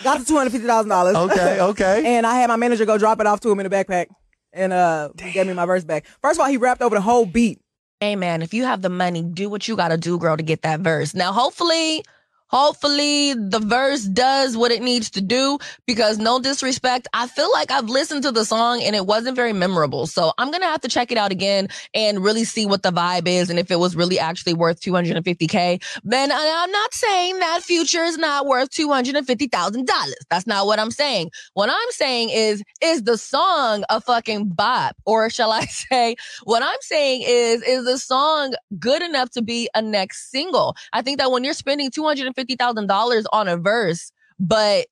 got 0.05 0.19
the 0.19 0.27
two 0.27 0.37
hundred 0.37 0.51
fifty 0.51 0.67
thousand 0.67 0.91
dollars. 0.91 1.17
Okay, 1.17 1.61
okay. 1.71 2.03
and 2.05 2.27
I 2.27 2.35
had 2.35 2.49
my 2.49 2.57
manager 2.57 2.85
go 2.85 2.99
drop 2.99 3.19
it 3.19 3.27
off 3.27 3.41
to 3.41 3.51
him 3.51 3.61
in 3.61 3.65
a 3.65 3.71
backpack, 3.71 4.09
and 4.53 4.75
uh, 4.75 5.09
he 5.19 5.33
gave 5.33 5.47
me 5.47 5.55
my 5.55 5.65
verse 5.65 5.85
back. 5.85 6.05
First 6.21 6.39
of 6.39 6.45
all, 6.45 6.51
he 6.51 6.59
rapped 6.59 6.83
over 6.83 6.97
the 6.97 7.01
whole 7.01 7.25
beat. 7.25 7.63
Hey 7.99 8.15
man, 8.15 8.43
if 8.43 8.53
you 8.53 8.65
have 8.65 8.83
the 8.83 8.91
money, 8.91 9.23
do 9.23 9.49
what 9.49 9.67
you 9.67 9.75
gotta 9.75 9.97
do, 9.97 10.19
girl, 10.19 10.37
to 10.37 10.43
get 10.43 10.61
that 10.61 10.81
verse. 10.81 11.15
Now, 11.15 11.33
hopefully, 11.33 12.05
hopefully 12.49 13.35
the 13.35 13.59
verse 13.59 14.05
does 14.05 14.57
what 14.57 14.71
it 14.71 14.83
needs 14.83 15.11
to 15.11 15.21
do 15.21 15.59
because 15.87 16.19
no 16.19 16.41
disrespect, 16.41 17.09
I 17.13 17.27
feel 17.27 17.51
like 17.53 17.71
I've 17.71 17.89
listened 17.89 18.23
to 18.23 18.33
the 18.33 18.45
song 18.45 18.83
and 18.83 18.95
it 18.95 19.07
wasn't 19.07 19.37
very 19.37 19.53
memorable. 19.53 20.07
So 20.07 20.33
I'm 20.39 20.51
gonna 20.51 20.67
have 20.67 20.81
to 20.83 20.89
check 20.89 21.11
it 21.13 21.19
out 21.19 21.33
again 21.33 21.69
and 21.95 22.23
really 22.23 22.45
see 22.45 22.67
what 22.67 22.83
the 22.83 22.93
vibe 22.93 23.27
is 23.27 23.51
and 23.51 23.59
if 23.59 23.71
it 23.71 23.79
was 23.79 23.97
really 23.97 24.19
actually 24.19 24.55
worth 24.55 24.81
250k. 24.81 25.83
Then 26.05 26.31
I'm 26.33 26.71
not 26.71 26.95
saying 26.95 27.39
that 27.39 27.63
future 27.63 28.05
is 28.05 28.19
not 28.19 28.47
worth 28.47 28.71
$250,000. 28.71 29.87
That's 30.31 30.47
not 30.47 30.67
what 30.67 30.79
I'm 30.79 30.91
saying. 30.91 31.31
What 31.55 31.71
I'm 31.71 31.91
saying 31.91 32.31
is, 32.31 32.63
is 32.83 33.03
the 33.03 33.19
song 33.19 33.85
a 33.89 34.01
fucking 34.01 34.51
bop? 34.51 34.97
Or 35.05 35.31
shall 35.31 35.53
I 35.53 35.61
say, 35.67 36.17
what 36.45 36.63
I'm 36.63 36.79
saying 36.81 37.23
is, 37.27 37.63
is 37.63 37.85
the 37.85 37.99
song 37.99 38.55
good 38.79 39.03
enough 39.03 39.31
to 39.31 39.43
be 39.43 39.69
a 39.75 39.83
next 39.83 40.31
single? 40.31 40.77
I 40.93 41.03
think 41.03 41.19
that 41.19 41.31
when 41.31 41.45
you're 41.45 41.55
spending 41.55 41.91
$250,000 42.37 43.25
on 43.33 43.49
a 43.49 43.57
verse, 43.57 44.13
but 44.39 44.87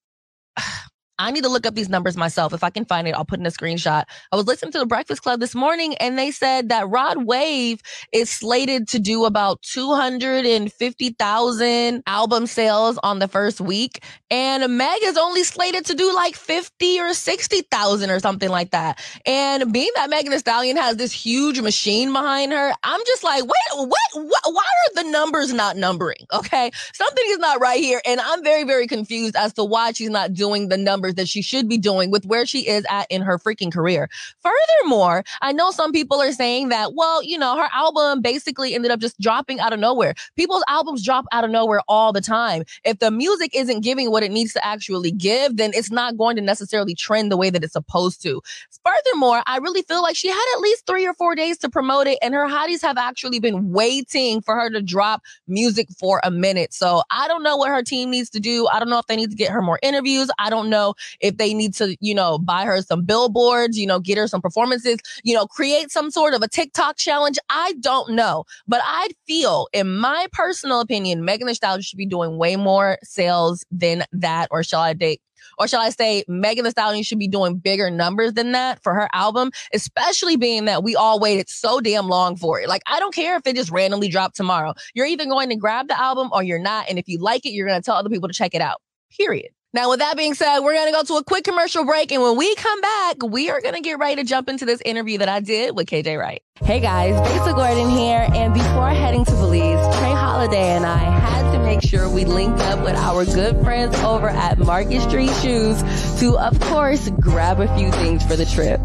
I 1.18 1.30
need 1.30 1.44
to 1.44 1.48
look 1.48 1.64
up 1.66 1.74
these 1.74 1.88
numbers 1.88 2.16
myself. 2.16 2.52
If 2.52 2.64
I 2.64 2.70
can 2.70 2.84
find 2.84 3.06
it, 3.06 3.14
I'll 3.14 3.24
put 3.24 3.38
in 3.38 3.46
a 3.46 3.50
screenshot. 3.50 4.02
I 4.32 4.36
was 4.36 4.46
listening 4.46 4.72
to 4.72 4.80
the 4.80 4.86
Breakfast 4.86 5.22
Club 5.22 5.38
this 5.38 5.54
morning 5.54 5.94
and 5.96 6.18
they 6.18 6.32
said 6.32 6.70
that 6.70 6.88
Rod 6.88 7.24
Wave 7.24 7.80
is 8.12 8.28
slated 8.30 8.88
to 8.88 8.98
do 8.98 9.24
about 9.24 9.62
250,000 9.62 12.02
album 12.06 12.46
sales 12.46 12.98
on 13.02 13.20
the 13.20 13.28
first 13.28 13.60
week. 13.60 14.02
And 14.30 14.76
Meg 14.76 15.00
is 15.04 15.16
only 15.16 15.44
slated 15.44 15.86
to 15.86 15.94
do 15.94 16.12
like 16.12 16.34
50 16.34 17.00
or 17.00 17.14
60,000 17.14 18.10
or 18.10 18.18
something 18.18 18.48
like 18.48 18.72
that. 18.72 19.00
And 19.24 19.72
being 19.72 19.90
that 19.94 20.10
Megan 20.10 20.32
Thee 20.32 20.38
Stallion 20.38 20.76
has 20.76 20.96
this 20.96 21.12
huge 21.12 21.60
machine 21.60 22.12
behind 22.12 22.50
her, 22.52 22.72
I'm 22.82 23.00
just 23.06 23.22
like, 23.22 23.44
wait, 23.44 23.52
what, 23.76 24.00
what, 24.14 24.42
why 24.46 24.64
are 24.64 24.94
the 25.02 25.10
numbers 25.10 25.52
not 25.52 25.76
numbering? 25.76 26.26
Okay. 26.32 26.72
Something 26.92 27.24
is 27.28 27.38
not 27.38 27.60
right 27.60 27.80
here. 27.80 28.02
And 28.04 28.20
I'm 28.20 28.42
very, 28.42 28.64
very 28.64 28.88
confused 28.88 29.36
as 29.36 29.52
to 29.54 29.64
why 29.64 29.92
she's 29.92 30.10
not 30.10 30.32
doing 30.32 30.68
the 30.68 30.76
numbers 30.76 31.03
that 31.12 31.28
she 31.28 31.42
should 31.42 31.68
be 31.68 31.78
doing 31.78 32.10
with 32.10 32.24
where 32.26 32.46
she 32.46 32.66
is 32.66 32.84
at 32.88 33.06
in 33.10 33.22
her 33.22 33.38
freaking 33.38 33.72
career. 33.72 34.08
Furthermore, 34.42 35.24
I 35.42 35.52
know 35.52 35.70
some 35.70 35.92
people 35.92 36.20
are 36.20 36.32
saying 36.32 36.68
that, 36.70 36.94
well, 36.94 37.22
you 37.22 37.38
know, 37.38 37.56
her 37.56 37.68
album 37.72 38.22
basically 38.22 38.74
ended 38.74 38.90
up 38.90 39.00
just 39.00 39.20
dropping 39.20 39.60
out 39.60 39.72
of 39.72 39.80
nowhere. 39.80 40.14
People's 40.36 40.64
albums 40.68 41.04
drop 41.04 41.24
out 41.32 41.44
of 41.44 41.50
nowhere 41.50 41.80
all 41.88 42.12
the 42.12 42.20
time. 42.20 42.64
If 42.84 42.98
the 42.98 43.10
music 43.10 43.54
isn't 43.54 43.80
giving 43.80 44.10
what 44.10 44.22
it 44.22 44.30
needs 44.30 44.52
to 44.54 44.64
actually 44.64 45.12
give, 45.12 45.56
then 45.56 45.72
it's 45.74 45.90
not 45.90 46.16
going 46.16 46.36
to 46.36 46.42
necessarily 46.42 46.94
trend 46.94 47.30
the 47.30 47.36
way 47.36 47.50
that 47.50 47.62
it's 47.62 47.72
supposed 47.72 48.22
to. 48.22 48.40
Furthermore, 48.84 49.42
I 49.46 49.58
really 49.58 49.82
feel 49.82 50.02
like 50.02 50.16
she 50.16 50.28
had 50.28 50.54
at 50.56 50.60
least 50.60 50.86
three 50.86 51.06
or 51.06 51.14
four 51.14 51.34
days 51.34 51.58
to 51.58 51.70
promote 51.70 52.06
it, 52.06 52.18
and 52.20 52.34
her 52.34 52.46
hotties 52.46 52.82
have 52.82 52.98
actually 52.98 53.40
been 53.40 53.72
waiting 53.72 54.42
for 54.42 54.54
her 54.54 54.70
to 54.70 54.82
drop 54.82 55.22
music 55.48 55.88
for 55.98 56.20
a 56.22 56.30
minute. 56.30 56.74
So 56.74 57.02
I 57.10 57.28
don't 57.28 57.42
know 57.42 57.56
what 57.56 57.70
her 57.70 57.82
team 57.82 58.10
needs 58.10 58.30
to 58.30 58.40
do. 58.40 58.68
I 58.68 58.78
don't 58.78 58.90
know 58.90 58.98
if 58.98 59.06
they 59.06 59.16
need 59.16 59.30
to 59.30 59.36
get 59.36 59.50
her 59.50 59.62
more 59.62 59.78
interviews. 59.82 60.30
I 60.38 60.50
don't 60.50 60.68
know 60.68 60.93
if 61.20 61.36
they 61.36 61.54
need 61.54 61.74
to, 61.74 61.96
you 62.00 62.14
know, 62.14 62.38
buy 62.38 62.64
her 62.64 62.82
some 62.82 63.04
billboards, 63.04 63.78
you 63.78 63.86
know, 63.86 63.98
get 63.98 64.18
her 64.18 64.28
some 64.28 64.40
performances, 64.40 64.98
you 65.22 65.34
know, 65.34 65.46
create 65.46 65.90
some 65.90 66.10
sort 66.10 66.34
of 66.34 66.42
a 66.42 66.48
TikTok 66.48 66.96
challenge. 66.96 67.38
I 67.50 67.74
don't 67.80 68.12
know. 68.12 68.44
But 68.66 68.80
I 68.84 69.08
feel, 69.26 69.68
in 69.72 69.96
my 69.96 70.26
personal 70.32 70.80
opinion, 70.80 71.24
Megan 71.24 71.46
Thee 71.46 71.54
Stallion 71.54 71.82
should 71.82 71.98
be 71.98 72.06
doing 72.06 72.38
way 72.38 72.56
more 72.56 72.98
sales 73.02 73.64
than 73.70 74.04
that, 74.12 74.48
or 74.50 74.62
shall 74.62 74.80
I 74.80 74.92
date? 74.92 75.20
Or 75.58 75.68
shall 75.68 75.80
I 75.80 75.90
say 75.90 76.24
Megan 76.26 76.64
Thee 76.64 76.70
Stallion 76.70 77.04
should 77.04 77.18
be 77.18 77.28
doing 77.28 77.56
bigger 77.56 77.90
numbers 77.90 78.32
than 78.32 78.52
that 78.52 78.82
for 78.82 78.94
her 78.94 79.08
album, 79.12 79.50
especially 79.72 80.36
being 80.36 80.64
that 80.64 80.82
we 80.82 80.96
all 80.96 81.20
waited 81.20 81.48
so 81.48 81.80
damn 81.80 82.08
long 82.08 82.36
for 82.36 82.60
it. 82.60 82.68
Like, 82.68 82.82
I 82.86 82.98
don't 82.98 83.14
care 83.14 83.36
if 83.36 83.46
it 83.46 83.54
just 83.54 83.70
randomly 83.70 84.08
dropped 84.08 84.36
tomorrow. 84.36 84.74
You're 84.94 85.06
either 85.06 85.26
going 85.26 85.50
to 85.50 85.56
grab 85.56 85.88
the 85.88 86.00
album 86.00 86.30
or 86.32 86.42
you're 86.42 86.58
not. 86.58 86.88
And 86.88 86.98
if 86.98 87.08
you 87.08 87.18
like 87.18 87.46
it, 87.46 87.50
you're 87.50 87.68
going 87.68 87.80
to 87.80 87.84
tell 87.84 87.96
other 87.96 88.10
people 88.10 88.28
to 88.28 88.34
check 88.34 88.54
it 88.54 88.62
out. 88.62 88.80
Period. 89.16 89.50
Now, 89.74 89.90
with 89.90 89.98
that 89.98 90.16
being 90.16 90.34
said, 90.34 90.60
we're 90.60 90.74
going 90.74 90.86
to 90.86 90.92
go 90.92 91.02
to 91.02 91.14
a 91.14 91.24
quick 91.24 91.42
commercial 91.42 91.84
break. 91.84 92.12
And 92.12 92.22
when 92.22 92.36
we 92.36 92.54
come 92.54 92.80
back, 92.80 93.16
we 93.24 93.50
are 93.50 93.60
going 93.60 93.74
to 93.74 93.80
get 93.80 93.98
ready 93.98 94.14
to 94.22 94.24
jump 94.24 94.48
into 94.48 94.64
this 94.64 94.80
interview 94.84 95.18
that 95.18 95.28
I 95.28 95.40
did 95.40 95.74
with 95.74 95.88
KJ 95.88 96.16
Wright. 96.16 96.43
Hey 96.62 96.78
guys, 96.78 97.20
Besa 97.20 97.52
Gordon 97.52 97.90
here. 97.90 98.28
And 98.32 98.54
before 98.54 98.88
heading 98.88 99.24
to 99.24 99.32
Belize, 99.32 99.98
Trey 99.98 100.12
Holiday 100.12 100.76
and 100.76 100.86
I 100.86 100.98
had 100.98 101.50
to 101.50 101.58
make 101.58 101.82
sure 101.82 102.08
we 102.08 102.24
linked 102.24 102.60
up 102.60 102.78
with 102.84 102.94
our 102.94 103.24
good 103.24 103.60
friends 103.64 103.96
over 103.98 104.28
at 104.28 104.56
Market 104.58 105.00
Street 105.02 105.32
Shoes 105.42 105.82
to, 106.20 106.38
of 106.38 106.58
course, 106.60 107.08
grab 107.20 107.58
a 107.58 107.76
few 107.76 107.90
things 107.90 108.24
for 108.24 108.36
the 108.36 108.46
trip. 108.46 108.80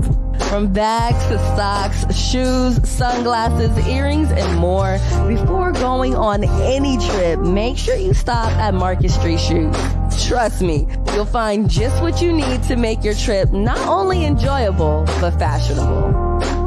From 0.49 0.73
bags 0.73 1.23
to 1.27 1.37
socks, 1.55 2.17
shoes, 2.17 2.89
sunglasses, 2.89 3.87
earrings, 3.87 4.31
and 4.31 4.57
more. 4.57 4.97
Before 5.27 5.71
going 5.71 6.15
on 6.15 6.43
any 6.43 6.97
trip, 6.97 7.39
make 7.39 7.77
sure 7.77 7.95
you 7.95 8.15
stop 8.15 8.51
at 8.53 8.73
Market 8.73 9.11
Street 9.11 9.39
Shoes. 9.39 9.75
Trust 10.27 10.63
me, 10.63 10.87
you'll 11.13 11.23
find 11.23 11.69
just 11.69 12.01
what 12.01 12.19
you 12.19 12.33
need 12.33 12.63
to 12.63 12.75
make 12.75 13.03
your 13.03 13.13
trip 13.13 13.51
not 13.51 13.77
only 13.87 14.25
enjoyable, 14.25 15.03
but 15.21 15.37
fashionable. 15.37 16.58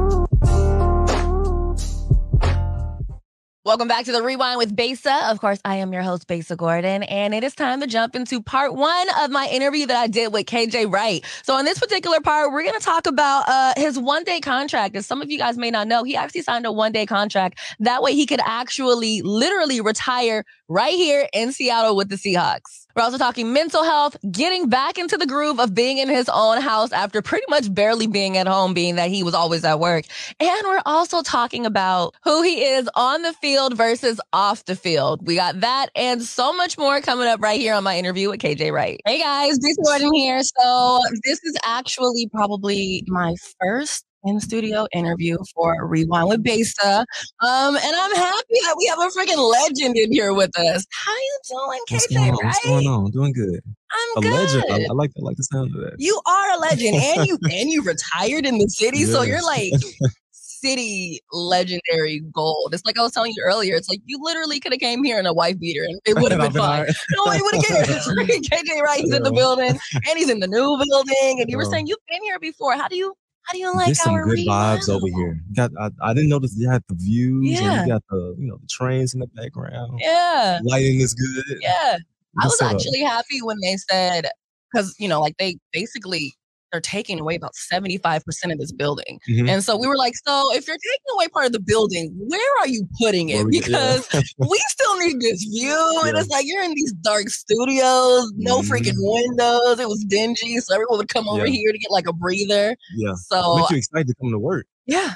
Welcome 3.64 3.86
back 3.86 4.06
to 4.06 4.12
the 4.12 4.24
Rewind 4.24 4.58
with 4.58 4.74
Besa. 4.74 5.30
Of 5.30 5.38
course, 5.38 5.60
I 5.64 5.76
am 5.76 5.92
your 5.92 6.02
host, 6.02 6.26
Besa 6.26 6.56
Gordon, 6.56 7.04
and 7.04 7.32
it 7.32 7.44
is 7.44 7.54
time 7.54 7.80
to 7.80 7.86
jump 7.86 8.16
into 8.16 8.42
part 8.42 8.74
one 8.74 9.06
of 9.20 9.30
my 9.30 9.46
interview 9.46 9.86
that 9.86 9.96
I 9.96 10.08
did 10.08 10.32
with 10.32 10.46
KJ 10.46 10.92
Wright. 10.92 11.24
So, 11.44 11.56
in 11.58 11.64
this 11.64 11.78
particular 11.78 12.20
part, 12.20 12.50
we're 12.50 12.64
going 12.64 12.76
to 12.76 12.84
talk 12.84 13.06
about 13.06 13.44
uh, 13.46 13.74
his 13.76 14.00
one 14.00 14.24
day 14.24 14.40
contract. 14.40 14.96
As 14.96 15.06
some 15.06 15.22
of 15.22 15.30
you 15.30 15.38
guys 15.38 15.56
may 15.56 15.70
not 15.70 15.86
know, 15.86 16.02
he 16.02 16.16
actually 16.16 16.42
signed 16.42 16.66
a 16.66 16.72
one 16.72 16.90
day 16.90 17.06
contract. 17.06 17.60
That 17.78 18.02
way, 18.02 18.14
he 18.14 18.26
could 18.26 18.40
actually 18.44 19.22
literally 19.22 19.80
retire 19.80 20.44
right 20.66 20.94
here 20.94 21.28
in 21.32 21.52
Seattle 21.52 21.94
with 21.94 22.08
the 22.08 22.16
Seahawks. 22.16 22.81
We're 22.94 23.02
also 23.02 23.18
talking 23.18 23.52
mental 23.52 23.84
health, 23.84 24.16
getting 24.30 24.68
back 24.68 24.98
into 24.98 25.16
the 25.16 25.26
groove 25.26 25.58
of 25.58 25.74
being 25.74 25.98
in 25.98 26.08
his 26.08 26.28
own 26.28 26.60
house 26.60 26.92
after 26.92 27.22
pretty 27.22 27.46
much 27.48 27.72
barely 27.72 28.06
being 28.06 28.36
at 28.36 28.46
home, 28.46 28.74
being 28.74 28.96
that 28.96 29.10
he 29.10 29.22
was 29.22 29.34
always 29.34 29.64
at 29.64 29.80
work. 29.80 30.04
And 30.38 30.60
we're 30.64 30.82
also 30.84 31.22
talking 31.22 31.64
about 31.64 32.14
who 32.22 32.42
he 32.42 32.62
is 32.62 32.88
on 32.94 33.22
the 33.22 33.32
field 33.34 33.76
versus 33.76 34.20
off 34.32 34.64
the 34.66 34.76
field. 34.76 35.26
We 35.26 35.34
got 35.34 35.60
that 35.60 35.88
and 35.96 36.22
so 36.22 36.52
much 36.52 36.76
more 36.76 37.00
coming 37.00 37.28
up 37.28 37.40
right 37.40 37.60
here 37.60 37.74
on 37.74 37.84
my 37.84 37.98
interview 37.98 38.30
with 38.30 38.40
KJ 38.40 38.72
Wright. 38.72 39.00
Hey 39.06 39.20
guys, 39.20 39.58
Besa 39.58 39.82
Gordon 39.84 40.12
here. 40.12 40.42
So 40.42 41.00
this 41.24 41.42
is 41.44 41.56
actually 41.64 42.28
probably 42.32 43.04
my 43.08 43.34
first 43.60 44.04
in 44.24 44.36
the 44.36 44.40
studio 44.40 44.86
interview 44.92 45.36
for 45.54 45.86
Rewind 45.86 46.28
with 46.28 46.42
Besa. 46.42 47.04
Um, 47.40 47.76
and 47.76 47.96
I'm 47.96 48.14
happy 48.14 48.54
that 48.62 48.74
we 48.78 48.86
have 48.86 48.98
a 48.98 49.10
freaking 49.10 49.50
legend 49.50 49.96
in 49.96 50.12
here 50.12 50.32
with 50.32 50.56
us. 50.58 50.86
How 50.90 51.12
you 51.12 51.38
doing, 51.50 51.80
KJ? 51.88 52.30
Right? 52.30 52.44
What's 52.44 52.64
going 52.64 52.86
on? 52.86 53.10
Doing 53.10 53.32
good. 53.32 53.60
I'm 53.92 54.18
a 54.18 54.20
good. 54.20 54.32
legend. 54.32 54.64
I, 54.70 54.86
I 54.90 54.92
like 54.92 55.10
I 55.16 55.20
like 55.22 55.36
the 55.36 55.44
sound 55.44 55.74
of 55.74 55.82
that. 55.82 55.96
You 55.98 56.20
are 56.26 56.56
a 56.56 56.58
legend, 56.58 56.96
and 56.96 57.26
you 57.26 57.38
and 57.50 57.70
you 57.70 57.82
retired 57.82 58.46
in 58.46 58.58
the 58.58 58.68
city, 58.68 59.04
so 59.04 59.22
you're 59.22 59.42
like 59.42 59.72
city 60.62 61.20
legendary 61.32 62.20
gold. 62.32 62.70
It's 62.72 62.84
like 62.84 62.96
I 62.98 63.02
was 63.02 63.12
telling 63.12 63.32
you 63.36 63.42
earlier. 63.44 63.74
It's 63.74 63.88
like 63.88 64.00
you 64.06 64.18
literally 64.22 64.60
could 64.60 64.72
have 64.72 64.80
came 64.80 65.02
here 65.02 65.18
in 65.18 65.26
a 65.26 65.32
wife 65.32 65.58
beater, 65.58 65.82
and 65.82 66.00
it 66.06 66.14
would 66.20 66.32
have 66.32 66.40
been 66.40 66.52
been 66.52 66.62
fine. 66.62 66.80
alright. 66.80 66.94
Nobody 67.12 67.42
would 67.42 67.54
have 67.56 67.64
cared. 67.64 67.86
KJ 67.86 68.80
Wright's 68.80 69.12
in 69.12 69.22
the 69.22 69.32
building, 69.32 69.78
and 69.94 70.18
he's 70.18 70.30
in 70.30 70.40
the 70.40 70.46
new 70.46 70.78
building. 70.88 71.40
And 71.40 71.50
you 71.50 71.56
were 71.56 71.64
saying 71.64 71.86
you've 71.88 71.98
been 72.08 72.22
here 72.22 72.38
before. 72.38 72.74
How 72.74 72.88
do 72.88 72.96
you 72.96 73.14
how 73.44 73.52
do 73.52 73.58
you 73.58 73.74
like 73.74 73.86
There's 73.86 74.02
some 74.02 74.14
good 74.22 74.32
rewind? 74.32 74.80
vibes 74.80 74.88
over 74.88 75.06
here. 75.06 75.40
You 75.48 75.54
Got 75.54 75.70
I, 75.80 75.90
I 76.02 76.14
didn't 76.14 76.28
notice 76.30 76.54
you 76.56 76.68
had 76.70 76.82
the 76.88 76.94
views 76.94 77.48
Yeah. 77.60 77.80
and 77.80 77.86
you 77.88 77.92
got 77.94 78.02
the 78.10 78.34
you 78.38 78.46
know 78.46 78.56
the 78.56 78.66
trains 78.68 79.14
in 79.14 79.20
the 79.20 79.26
background. 79.28 79.98
Yeah. 80.00 80.60
Lighting 80.64 81.00
is 81.00 81.14
good. 81.14 81.58
Yeah. 81.60 81.98
I 82.40 82.46
was 82.46 82.58
setup. 82.58 82.74
actually 82.76 83.00
happy 83.00 83.42
when 83.42 83.58
they 83.62 83.76
said, 83.76 84.26
because, 84.72 84.94
you 84.98 85.06
know, 85.06 85.20
like 85.20 85.36
they 85.38 85.58
basically, 85.72 86.32
they're 86.72 86.80
taking 86.80 87.20
away 87.20 87.36
about 87.36 87.52
75% 87.54 88.22
of 88.50 88.58
this 88.58 88.72
building. 88.72 89.20
Mhm. 89.28 89.48
And 89.48 89.62
so 89.62 89.76
we 89.76 89.86
were 89.86 89.96
like, 89.96 90.14
so 90.26 90.52
if 90.54 90.66
you're 90.66 90.76
taking 90.76 91.14
away 91.14 91.28
part 91.28 91.46
of 91.46 91.52
the 91.52 91.60
building, 91.60 92.10
where 92.16 92.58
are 92.60 92.66
you 92.68 92.88
putting 92.98 93.28
it? 93.28 93.44
We- 93.44 93.60
yeah. 93.60 93.98
Because 93.98 94.08
we 94.38 94.58
still 94.68 94.98
need 94.98 95.20
this 95.20 95.44
view. 95.44 96.00
And 96.06 96.16
it's 96.16 96.28
like 96.30 96.46
you're 96.46 96.62
in 96.62 96.72
these 96.74 96.92
dark 97.02 97.28
studios, 97.28 98.32
no 98.36 98.60
Mhm. 98.60 98.68
freaking 98.68 98.94
windows. 98.96 99.78
It 99.78 99.88
was 99.88 100.02
dingy. 100.08 100.58
So 100.60 100.74
everyone 100.74 100.98
would 100.98 101.08
come 101.08 101.28
over 101.28 101.46
Yeah. 101.46 101.52
here 101.52 101.72
to 101.72 101.78
get 101.78 101.90
like 101.90 102.06
a 102.08 102.12
breather. 102.12 102.76
Yeah. 102.96 103.12
So 103.28 103.56
Makes 103.58 103.70
you 103.70 103.76
excited 103.76 104.06
to 104.08 104.14
come 104.20 104.30
to 104.32 104.38
work. 104.38 104.66
yeah, 104.86 105.14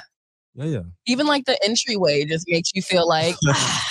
Yeah, 0.55 0.65
yeah. 0.65 0.81
even 1.07 1.25
like 1.27 1.45
the 1.45 1.57
entryway 1.65 2.23
just 2.25 2.45
makes 2.47 2.69
you 2.75 2.81
feel 2.83 3.07
like, 3.07 3.35
"Ah, 3.47 3.87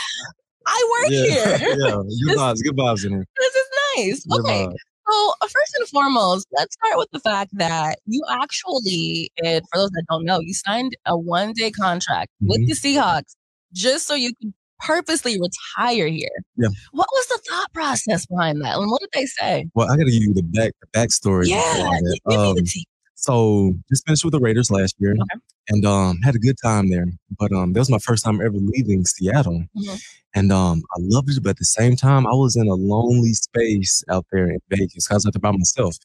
I 0.69 1.01
work 1.03 1.11
yeah. 1.11 1.23
here. 1.59 1.69
yeah. 1.79 2.03
Good 2.27 2.39
vibes. 2.39 2.63
Good 2.63 2.77
vibes 2.77 3.05
in 3.05 3.13
here. 3.13 3.27
This 3.39 3.55
is 3.55 3.67
nice. 3.97 4.25
Good 4.27 4.41
Okay. 4.45 4.67
vibes. 4.67 4.75
So, 5.09 5.33
uh, 5.41 5.47
first 5.47 5.75
and 5.79 5.89
foremost, 5.89 6.47
let's 6.53 6.75
start 6.75 6.99
with 6.99 7.09
the 7.13 7.21
fact 7.21 7.51
that 7.59 7.99
you 8.07 8.23
actually, 8.31 9.31
and 9.43 9.63
for 9.73 9.79
those 9.81 9.91
that 9.91 10.05
don't 10.11 10.25
know, 10.25 10.41
you 10.41 10.53
signed 10.55 10.97
a 11.07 11.17
one 11.17 11.53
day 11.53 11.71
contract 11.71 12.31
with 12.41 12.61
Mhm. 12.63 12.67
the 12.69 12.73
Seahawks 12.75 13.35
just 13.73 14.07
so 14.07 14.15
you 14.15 14.33
could 14.41 14.53
purposely 14.81 15.39
retire 15.41 16.09
here. 16.09 16.29
Yeah. 16.57 16.69
What 16.93 17.09
was 17.13 17.27
the 17.29 17.41
thought 17.49 17.73
process 17.73 18.27
behind 18.27 18.61
that? 18.63 18.77
And 18.77 18.91
what 18.91 19.01
did 19.01 19.11
they 19.13 19.27
say? 19.27 19.67
Well, 19.75 19.87
I 19.91 19.97
gotta 19.97 20.11
give 20.11 20.23
you 20.23 20.35
the 20.35 20.43
back 20.43 20.73
the 20.81 20.87
backstory. 20.99 21.47
Yeah, 21.49 21.63
before 21.73 21.87
all 21.87 21.93
that. 21.93 22.21
give 22.29 22.39
me 22.41 22.53
the 22.55 22.61
Um, 22.61 22.67
tea. 22.67 22.87
So 23.19 23.73
just 23.89 24.07
finished 24.07 24.25
with 24.25 24.33
the 24.33 24.41
Raiders 24.41 24.71
last 24.71 24.95
year, 24.99 25.13
Okay. 25.13 25.41
and 25.71 25.85
um 25.87 26.19
had 26.23 26.35
a 26.35 26.39
good 26.39 26.57
time 26.63 26.91
there. 26.91 27.07
But 27.39 27.51
um 27.53 27.73
that 27.73 27.81
was 27.81 27.91
my 27.91 27.99
first 27.99 28.25
time 28.25 28.41
ever 28.41 28.57
leaving 28.57 29.05
Seattle, 29.05 29.65
Mhm. 29.77 30.01
and 30.35 30.53
um 30.53 30.83
I 30.93 30.99
loved 31.01 31.31
it. 31.31 31.43
But 31.43 31.51
at 31.51 31.57
the 31.59 31.65
same 31.65 31.97
time, 31.97 32.27
I 32.27 32.35
was 32.35 32.57
in 32.57 32.69
a 32.69 32.75
lonely 32.75 33.33
space 33.35 34.05
out 34.11 34.27
there 34.31 34.49
in 34.51 34.59
Vegas. 34.71 35.11
I 35.11 35.15
was 35.15 35.27
out 35.27 35.33
there 35.33 35.41
by 35.41 35.53
myself, 35.53 35.97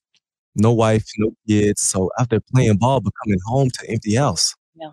no 0.55 0.71
wife, 0.71 1.05
no 1.17 1.31
kids. 1.47 1.81
So 1.81 2.09
after 2.17 2.39
playing 2.53 2.77
ball, 2.77 3.01
but 3.01 3.13
coming 3.23 3.39
home 3.45 3.69
to 3.71 3.89
empty 3.91 4.15
house. 4.15 4.55
Yeah. 4.75 4.91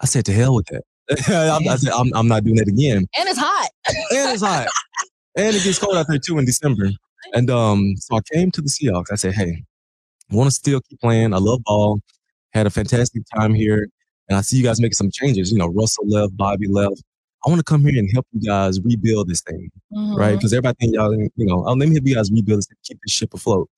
I 0.00 0.06
said 0.06 0.26
to 0.26 0.32
hell 0.32 0.54
with 0.54 0.66
that. 0.66 0.82
I, 1.28 1.58
I 1.72 1.76
said 1.76 1.92
I'm, 1.92 2.10
I'm 2.14 2.28
not 2.28 2.44
doing 2.44 2.56
that 2.56 2.68
again. 2.68 3.06
And 3.18 3.28
it's 3.28 3.38
hot. 3.38 3.68
And 3.86 3.96
it's 4.32 4.42
hot, 4.42 4.68
and 5.36 5.56
it 5.56 5.62
gets 5.64 5.78
cold 5.78 5.96
out 5.96 6.06
there 6.08 6.18
too 6.18 6.38
in 6.38 6.44
December. 6.44 6.90
And 7.32 7.48
um, 7.50 7.94
so 7.96 8.16
I 8.16 8.20
came 8.32 8.50
to 8.52 8.60
the 8.60 8.68
Seahawks. 8.68 9.06
I 9.10 9.14
said, 9.16 9.32
hey, 9.32 9.64
want 10.30 10.48
to 10.48 10.54
still 10.54 10.80
keep 10.88 11.00
playing. 11.00 11.34
I 11.34 11.38
love 11.38 11.62
ball. 11.64 12.00
Had 12.52 12.66
a 12.66 12.70
fantastic 12.70 13.22
time 13.34 13.54
here. 13.54 13.88
And 14.28 14.38
I 14.38 14.40
see 14.40 14.56
you 14.56 14.62
guys 14.62 14.80
making 14.80 14.94
some 14.94 15.10
changes. 15.10 15.52
You 15.52 15.58
know, 15.58 15.66
Russell 15.68 16.08
left, 16.08 16.36
Bobby 16.36 16.66
left. 16.68 17.02
I 17.46 17.50
want 17.50 17.58
to 17.58 17.64
come 17.64 17.82
here 17.82 17.98
and 17.98 18.08
help 18.10 18.26
you 18.32 18.40
guys 18.48 18.80
rebuild 18.80 19.28
this 19.28 19.42
thing, 19.42 19.70
right? 19.92 20.32
Mhm. 20.32 20.38
Because 20.38 20.52
everybody 20.54 20.76
think 20.80 20.94
y'all, 20.94 21.12
you 21.14 21.30
know, 21.36 21.62
oh, 21.66 21.74
let 21.74 21.88
me 21.88 21.94
help 21.96 22.06
you 22.06 22.14
guys 22.14 22.30
rebuild 22.32 22.60
this, 22.60 22.68
keep 22.84 22.98
this 23.04 23.12
ship 23.12 23.34
afloat. 23.34 23.68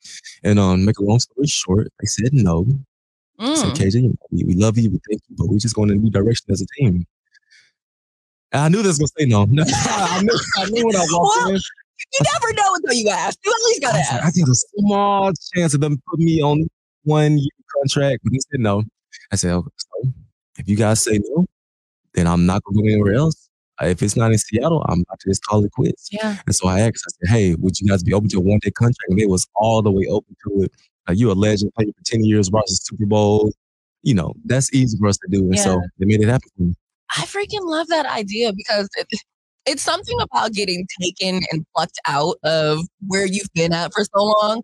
And 0.45 0.59
um, 0.61 0.85
make 0.85 0.99
a 0.99 1.03
long 1.03 1.19
story 1.19 1.49
short, 1.49 1.89
they 2.01 2.07
said 2.07 2.33
no. 2.33 2.65
I 3.41 3.55
said, 3.55 3.71
Mm. 3.71 3.77
KJ, 3.77 3.95
you 4.03 4.09
know, 4.09 4.15
we, 4.31 4.45
we 4.45 4.55
love 4.55 4.79
you, 4.79 4.89
we 4.89 5.01
thank 5.11 5.21
you, 5.29 5.35
but 5.37 5.49
we're 5.49 5.59
just 5.59 5.75
going 5.75 5.91
in 5.91 5.99
a 5.99 6.01
new 6.01 6.11
direction 6.11 6.47
as 6.51 6.63
a 6.63 6.67
team. 6.79 7.07
I 8.53 8.69
knew 8.69 8.83
this 8.83 8.99
was 9.01 9.11
gonna 9.11 9.25
say 9.25 9.27
no. 9.27 9.43
I 9.65 10.23
knew, 10.23 10.39
I 10.59 10.71
knew 10.71 10.87
when 10.87 10.97
I 10.97 11.01
walked 11.11 11.37
Well, 11.45 11.49
in. 11.51 11.61
You 12.13 12.25
never 12.35 12.53
know 12.55 12.75
until 12.75 12.93
you 12.95 13.09
ask. 13.11 13.39
You 13.45 13.53
at 13.53 13.65
least 13.69 13.81
gotta 13.83 13.99
ask. 13.99 14.13
like, 14.13 14.23
I 14.23 14.27
ask. 14.27 14.35
think 14.35 14.47
there's 14.47 14.65
a 14.65 14.81
small 14.81 15.33
chance 15.55 15.75
of 15.75 15.81
them 15.81 16.01
putting 16.09 16.27
me 16.27 16.43
on 16.43 16.69
one 17.05 17.39
year 17.39 17.49
contract, 17.81 18.21
but 18.25 18.33
they 18.33 18.39
said 18.39 18.61
no. 18.61 18.83
I 19.33 19.37
said, 19.37 19.53
okay, 19.53 19.71
so 19.77 20.11
if 20.59 20.69
you 20.69 20.77
guys 20.77 21.03
say 21.03 21.19
no, 21.31 21.47
then 22.15 22.27
I'm 22.27 22.47
not 22.47 22.63
gonna 22.65 22.83
go 22.83 22.87
anywhere 22.87 23.15
else. 23.15 23.49
Uh, 23.83 23.87
If 23.87 24.03
it's 24.03 24.17
not 24.17 24.33
in 24.33 24.39
Seattle, 24.39 24.85
I'm 24.89 25.01
about 25.01 25.21
to 25.21 25.29
just 25.31 25.45
call 25.45 25.65
it 25.65 25.71
quits. 25.73 26.09
Yeah. 26.13 26.37
And 26.47 26.55
so 26.55 26.69
I 26.69 26.81
asked, 26.81 27.05
I 27.07 27.11
said, 27.27 27.35
hey, 27.35 27.55
would 27.57 27.79
you 27.81 27.89
guys 27.89 28.03
be 28.03 28.13
open 28.15 28.29
to 28.31 28.39
a 28.39 28.41
one 28.41 28.59
day 28.63 28.71
contract? 28.71 29.11
And 29.11 29.19
they 29.21 29.27
was 29.27 29.47
all 29.55 29.83
the 29.83 29.91
way 29.93 30.07
open 30.09 30.35
to 30.49 30.63
it. 30.63 30.73
Like, 31.09 31.19
you 31.19 31.31
a 31.31 31.35
legend, 31.35 31.73
played 31.75 31.89
for 31.89 32.03
10 32.05 32.25
years, 32.25 32.49
brought 32.51 32.65
us 32.65 32.79
to 32.79 32.85
Super 32.97 33.07
Bowl. 33.07 33.53
You 34.03 34.15
know, 34.15 34.33
that's 34.45 34.73
easy 34.73 34.97
for 34.99 35.09
us 35.09 35.19
to 35.19 35.29
do. 35.31 35.41
And 35.47 35.59
so 35.59 35.73
Yeah. 35.75 35.79
they 35.99 36.07
made 36.07 36.21
it 36.23 36.29
happen 36.29 36.49
for 36.57 36.63
me. 36.63 36.75
I 37.17 37.27
freaking 37.27 37.65
love 37.67 37.87
that 37.89 38.07
idea 38.07 38.53
because 38.53 38.89
it, 38.97 39.07
it's 39.67 39.83
something 39.83 40.17
about 40.21 40.53
getting 40.53 40.87
taken 41.01 41.43
and 41.53 41.65
plucked 41.75 41.99
out 42.07 42.37
of 42.45 42.81
where 43.07 43.27
you've 43.27 43.53
been 43.55 43.73
at 43.73 43.93
for 43.93 44.05
so 44.05 44.23
long. 44.23 44.63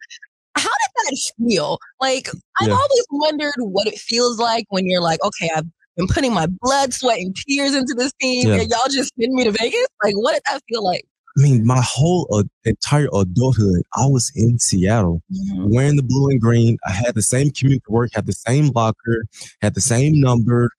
How 0.57 0.69
did 0.69 1.07
that 1.07 1.19
feel? 1.49 1.79
Like, 2.01 2.29
I've 2.61 2.69
Yeah. 2.69 2.75
always 2.75 3.07
wondered 3.11 3.55
what 3.59 3.87
it 3.87 3.99
feels 3.99 4.39
like 4.39 4.65
when 4.69 4.87
you're 4.87 5.01
like, 5.03 5.23
okay, 5.25 5.51
I've 5.55 5.67
been 5.97 6.07
putting 6.07 6.33
my 6.33 6.47
blood, 6.61 6.93
sweat, 6.95 7.19
and 7.19 7.35
tears 7.35 7.75
into 7.75 7.95
this 7.95 8.13
team, 8.21 8.49
Yeah. 8.49 8.61
and 8.61 8.71
y'all 8.71 8.89
just 8.91 9.13
send 9.21 9.33
me 9.33 9.45
to 9.45 9.51
Vegas. 9.53 9.87
Like, 10.05 10.15
what 10.15 10.35
did 10.35 10.43
that 10.51 10.61
feel 10.69 10.85
like? 10.85 11.05
I 11.39 11.43
mean, 11.43 11.67
my 11.67 11.81
whole 11.83 12.29
uh, 12.31 12.43
entire 12.65 13.09
adulthood, 13.15 13.83
I 13.97 14.05
was 14.07 14.31
in 14.35 14.59
Seattle. 14.59 15.23
wearing 15.57 15.97
the 15.97 16.03
blue 16.03 16.29
and 16.29 16.39
green. 16.41 16.77
I 16.87 16.93
had 16.93 17.15
the 17.15 17.23
same 17.23 17.51
commute 17.51 17.83
to 17.87 17.91
work, 17.93 18.11
had 18.13 18.27
the 18.27 18.35
same 18.35 18.69
locker, 18.75 19.25
had 19.63 19.75
the 19.75 19.81
same 19.81 20.21
number, 20.21 20.71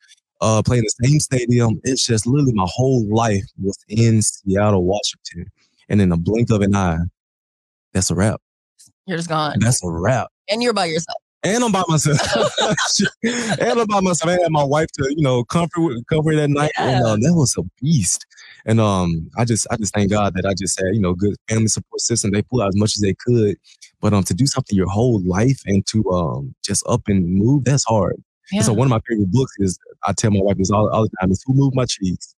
uh, 0.43 0.62
playing 0.62 0.83
the 0.83 1.07
same 1.07 1.19
stadium. 1.19 1.79
It's 1.83 2.05
just 2.05 2.27
literally 2.27 2.53
my 2.53 2.67
whole 2.67 3.03
life 3.07 3.45
was 3.62 3.77
in 3.88 4.21
Seattle, 4.21 4.83
Washington. 4.83 5.51
And 5.89 6.01
in 6.01 6.12
a 6.12 6.17
blink 6.17 6.51
of 6.51 6.62
an 6.62 6.75
eye, 6.75 7.00
that's 7.93 8.12
a 8.12 8.15
wrap. 8.15 8.41
You're 9.05 9.17
just 9.17 9.29
gone, 9.29 9.55
That's 9.59 9.83
a 9.83 9.89
wrap. 9.89 10.27
and 10.50 10.62
you're 10.63 10.73
by 10.73 10.85
yourself. 10.85 11.17
and 11.43 11.63
I'm 11.63 11.71
by 11.71 11.83
myself. 11.89 12.19
and 13.23 13.79
I'm 13.79 13.88
by 13.88 14.00
myself. 14.00 14.29
I 14.29 14.41
had 14.41 14.51
my 14.51 14.63
wife 14.63 14.88
to, 14.93 15.13
you 15.15 15.21
know, 15.23 15.43
comfort 15.43 15.81
with- 15.81 16.05
comfort 16.07 16.35
that 16.35 16.50
night. 16.50 16.71
And 16.77 17.03
um, 17.05 17.21
that 17.21 17.33
was 17.33 17.55
a 17.57 17.63
beast. 17.81 18.25
And 18.65 18.79
um, 18.79 19.29
I 19.38 19.43
just 19.45 19.67
I 19.71 19.75
just 19.77 19.93
thank 19.93 20.09
God 20.12 20.33
that 20.35 20.45
I 20.45 20.53
just 20.53 20.79
had, 20.79 20.93
you 20.95 21.01
know, 21.01 21.13
good 21.13 21.35
family 21.50 21.67
support 21.67 22.00
system. 22.00 22.31
They 22.31 22.41
pulled 22.43 22.62
out 22.62 22.69
as 22.69 22.77
much 22.77 22.95
as 22.95 23.01
they 23.01 23.13
could. 23.13 23.57
But 24.00 24.13
um 24.13 24.23
to 24.23 24.33
do 24.33 24.45
something 24.45 24.75
your 24.77 24.89
whole 24.89 25.21
life 25.25 25.62
and 25.65 25.85
to 25.88 26.09
um 26.12 26.55
just 26.63 26.83
up 26.88 27.01
and 27.07 27.25
move, 27.25 27.65
that's 27.65 27.83
hard. 27.85 28.15
And 28.51 28.63
So 28.63 28.73
one 28.73 28.88
of 28.88 28.91
my 28.91 29.00
favorite 29.07 29.31
books 29.31 29.53
is 29.59 29.79
I 30.05 30.13
tell 30.13 30.31
my 30.31 30.41
wife 30.41 30.57
this 30.57 30.71
all, 30.71 30.89
all 30.89 31.03
the 31.03 31.09
time 31.21 31.31
is 31.31 31.43
Who 31.45 31.53
Moved 31.53 31.75
My 31.75 31.85
Cheese? 31.85 32.35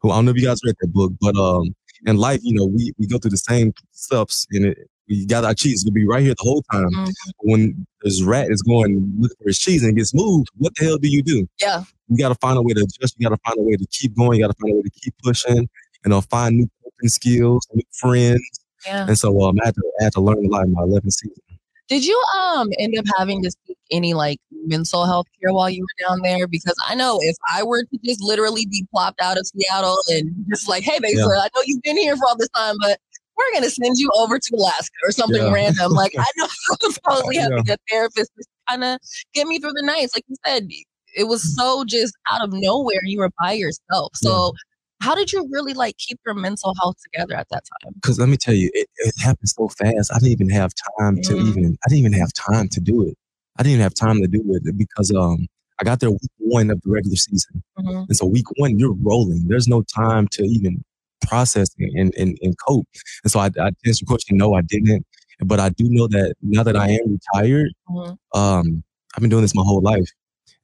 Who 0.00 0.10
I 0.10 0.16
don't 0.16 0.26
know 0.26 0.30
if 0.30 0.36
you 0.36 0.46
guys 0.46 0.60
read 0.64 0.76
that 0.80 0.92
book, 0.92 1.12
but 1.20 1.36
um 1.36 1.74
in 2.06 2.16
life, 2.16 2.40
you 2.42 2.54
know, 2.54 2.64
we 2.66 2.92
we 2.98 3.06
go 3.06 3.18
through 3.18 3.32
the 3.32 3.36
same 3.38 3.72
steps 3.92 4.46
and 4.52 4.66
it 4.66 4.78
we 5.08 5.24
got 5.26 5.42
our 5.44 5.54
cheese 5.54 5.82
to 5.84 5.90
be 5.90 6.06
right 6.06 6.22
here 6.22 6.34
the 6.36 6.42
whole 6.42 6.62
time. 6.70 6.88
Mhm. 6.90 7.10
When 7.38 7.86
this 8.02 8.22
rat 8.22 8.48
is 8.50 8.62
going 8.62 9.10
looking 9.18 9.36
for 9.42 9.48
his 9.48 9.58
cheese 9.58 9.82
and 9.82 9.96
gets 9.96 10.14
moved, 10.14 10.48
what 10.58 10.74
the 10.76 10.84
hell 10.84 10.98
do 10.98 11.08
you 11.08 11.22
do? 11.22 11.48
Yeah. 11.60 11.82
You 12.08 12.18
got 12.18 12.28
to 12.28 12.34
find 12.36 12.58
a 12.58 12.62
way 12.62 12.74
to 12.74 12.82
adjust. 12.82 13.14
You 13.18 13.28
got 13.28 13.34
to 13.34 13.40
find 13.44 13.58
a 13.58 13.62
way 13.62 13.76
to 13.76 13.86
keep 13.90 14.14
going. 14.16 14.38
You 14.38 14.44
got 14.44 14.52
to 14.52 14.56
find 14.60 14.72
a 14.72 14.76
way 14.76 14.82
to 14.82 14.90
keep 14.90 15.14
pushing. 15.24 15.68
You 16.04 16.10
know, 16.10 16.20
find 16.20 16.56
new 16.56 16.68
coping 16.84 17.08
skills, 17.08 17.66
new 17.74 17.82
friends. 17.92 18.40
Yeah. 18.86 19.06
And 19.08 19.18
so 19.18 19.42
um, 19.42 19.58
I 19.62 19.66
had 19.66 19.74
to 19.74 19.92
I 20.00 20.04
had 20.04 20.12
to 20.12 20.20
learn 20.20 20.44
a 20.44 20.48
lot 20.48 20.66
in 20.66 20.72
my 20.74 20.82
11th 20.82 21.12
season. 21.12 21.42
Did 21.88 22.04
you 22.04 22.22
um 22.38 22.68
end 22.78 22.94
up 22.98 23.06
having 23.16 23.42
to 23.42 23.50
seek 23.66 23.78
any 23.90 24.12
like 24.14 24.38
mental 24.66 25.06
health 25.06 25.26
care 25.40 25.52
while 25.52 25.70
you 25.70 25.82
were 25.82 26.06
down 26.08 26.20
there? 26.22 26.46
Because 26.46 26.74
I 26.86 26.94
know 26.94 27.18
if 27.22 27.36
I 27.52 27.62
were 27.62 27.82
to 27.82 27.98
just 28.04 28.22
literally 28.22 28.66
be 28.66 28.86
plopped 28.92 29.20
out 29.22 29.38
of 29.38 29.46
Seattle 29.46 29.96
and 30.10 30.34
just 30.50 30.68
like, 30.68 30.82
hey, 30.84 30.98
basically, 31.00 31.34
Yeah. 31.34 31.42
I 31.42 31.48
know 31.54 31.62
you've 31.64 31.82
been 31.82 31.96
here 31.96 32.16
for 32.16 32.26
all 32.28 32.36
this 32.36 32.50
time, 32.50 32.76
but 32.80 32.98
we're 33.36 33.52
gonna 33.54 33.70
send 33.70 33.96
you 33.98 34.10
over 34.16 34.38
to 34.38 34.56
Alaska 34.56 34.94
or 35.04 35.12
something 35.12 35.42
Yeah. 35.42 35.52
random. 35.52 35.92
Like 35.92 36.12
I 36.18 36.26
know 36.36 36.44
I 36.70 36.76
was 36.82 36.98
probably 37.02 37.36
Yeah. 37.36 37.42
having 37.56 37.70
a 37.70 37.76
therapist 37.90 38.30
to 38.38 38.44
kind 38.68 38.84
of 38.84 38.98
get 39.32 39.46
me 39.46 39.58
through 39.58 39.72
the 39.72 39.82
nights. 39.82 40.14
Like 40.14 40.24
you 40.28 40.36
said, 40.44 40.68
it 41.16 41.24
was 41.24 41.56
so 41.56 41.84
just 41.86 42.14
out 42.30 42.42
of 42.44 42.52
nowhere. 42.52 43.00
You 43.04 43.20
were 43.20 43.30
by 43.40 43.52
yourself. 43.52 44.12
So 44.14 44.52
how 45.00 45.14
did 45.14 45.32
you 45.32 45.48
really 45.50 45.74
like 45.74 45.96
keep 45.98 46.18
your 46.26 46.34
mental 46.34 46.74
health 46.80 46.96
together 47.02 47.34
at 47.34 47.48
that 47.50 47.62
time? 47.82 47.92
Because 47.94 48.18
let 48.18 48.28
me 48.28 48.36
tell 48.36 48.54
you, 48.54 48.70
it, 48.74 48.88
it 48.98 49.14
happened 49.20 49.48
so 49.48 49.68
fast. 49.68 50.12
I 50.12 50.18
didn't 50.18 50.32
even 50.32 50.50
have 50.50 50.72
time 50.98 51.20
to 51.22 51.34
Mhm. 51.34 51.48
even. 51.48 51.78
I 51.84 51.88
didn't 51.88 51.98
even 52.00 52.12
have 52.14 52.32
time 52.32 52.68
to 52.70 52.80
do 52.80 53.02
it. 53.06 53.16
I 53.58 53.62
didn't 53.62 53.74
even 53.74 53.82
have 53.82 53.94
time 53.94 54.20
to 54.20 54.28
do 54.28 54.42
it 54.54 54.76
because 54.76 55.10
um 55.12 55.46
I 55.80 55.84
got 55.84 56.00
there 56.00 56.10
week 56.10 56.20
one 56.38 56.70
of 56.70 56.80
the 56.82 56.90
regular 56.90 57.16
season, 57.16 57.62
Mhm. 57.78 58.08
and 58.08 58.16
so 58.16 58.26
week 58.26 58.46
one 58.56 58.78
you're 58.78 58.94
rolling. 58.94 59.46
There's 59.46 59.68
no 59.68 59.82
time 59.82 60.26
to 60.32 60.42
even 60.44 60.82
process 61.22 61.68
and 61.78 62.12
and, 62.16 62.38
and 62.42 62.54
cope. 62.66 62.86
And 63.24 63.30
so 63.30 63.38
I, 63.40 63.46
I 63.46 63.70
to 63.70 63.74
answer 63.86 64.04
question, 64.06 64.36
no, 64.36 64.54
I 64.54 64.62
didn't. 64.62 65.06
But 65.44 65.60
I 65.60 65.68
do 65.68 65.84
know 65.88 66.08
that 66.08 66.34
now 66.42 66.64
that 66.64 66.76
I 66.76 66.88
am 66.90 67.18
retired, 67.18 67.72
Mhm. 67.88 68.18
um, 68.34 68.82
I've 69.14 69.20
been 69.20 69.30
doing 69.30 69.42
this 69.42 69.54
my 69.54 69.62
whole 69.64 69.80
life. 69.80 70.10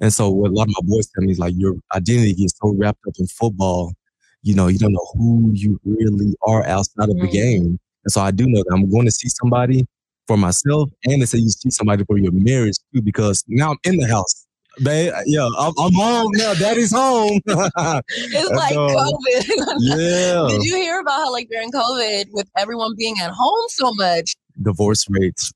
And 0.01 0.13
so 0.13 0.29
what 0.31 0.51
a 0.51 0.55
lot 0.55 0.69
of 0.69 0.75
my 0.81 0.89
boys 0.89 1.07
tell 1.15 1.25
me 1.25 1.31
is 1.31 1.39
like 1.39 1.55
your 1.57 1.75
identity 1.95 2.35
gets 2.35 2.59
so 2.61 2.75
wrapped 2.77 2.99
up 3.07 3.15
in 3.19 3.27
football, 3.29 3.93
you 4.45 4.55
know, 4.55 4.69
you 4.69 4.79
don't 4.79 4.93
know 4.93 5.07
who 5.15 5.51
you 5.53 5.81
really 5.85 6.35
are 6.43 6.65
outside 6.67 7.09
of 7.09 7.19
the 7.19 7.27
game. 7.27 7.81
And 8.05 8.13
so 8.13 8.21
I 8.21 8.31
do 8.31 8.47
know 8.47 8.63
that 8.63 8.75
I'm 8.75 8.91
going 8.91 9.07
to 9.07 9.11
see 9.11 9.29
somebody 9.29 9.87
for 10.27 10.37
myself 10.37 10.91
and 11.07 11.21
they 11.21 11.27
say 11.27 11.39
you 11.39 11.49
see 11.49 11.71
somebody 11.71 12.05
for 12.05 12.19
your 12.19 12.33
marriage 12.33 12.77
too, 12.95 13.01
because 13.01 13.43
now 13.49 13.73
I'm 13.73 13.79
in 13.85 13.97
the 13.97 14.07
house. 14.07 14.47
Babe, 14.83 15.13
yeah, 15.27 15.49
I'm, 15.59 15.73
I'm 15.79 15.95
home 15.95 16.33
now. 16.35 16.53
Daddy's 16.55 16.93
home. 16.93 17.41
It's 17.47 18.51
like 18.51 18.73
uh, 18.73 18.89
COVID. 18.89 19.77
yeah. 19.79 20.47
Did 20.49 20.65
you 20.65 20.75
hear 20.77 21.01
about 21.01 21.13
how 21.13 21.33
like 21.33 21.49
during 21.49 21.71
COVID 21.73 22.27
with 22.33 22.49
everyone 22.59 22.95
being 22.99 23.15
at 23.23 23.31
home 23.31 23.65
so 23.69 23.95
much, 23.95 24.35
Divorce 24.63 25.07
rates 25.11 25.53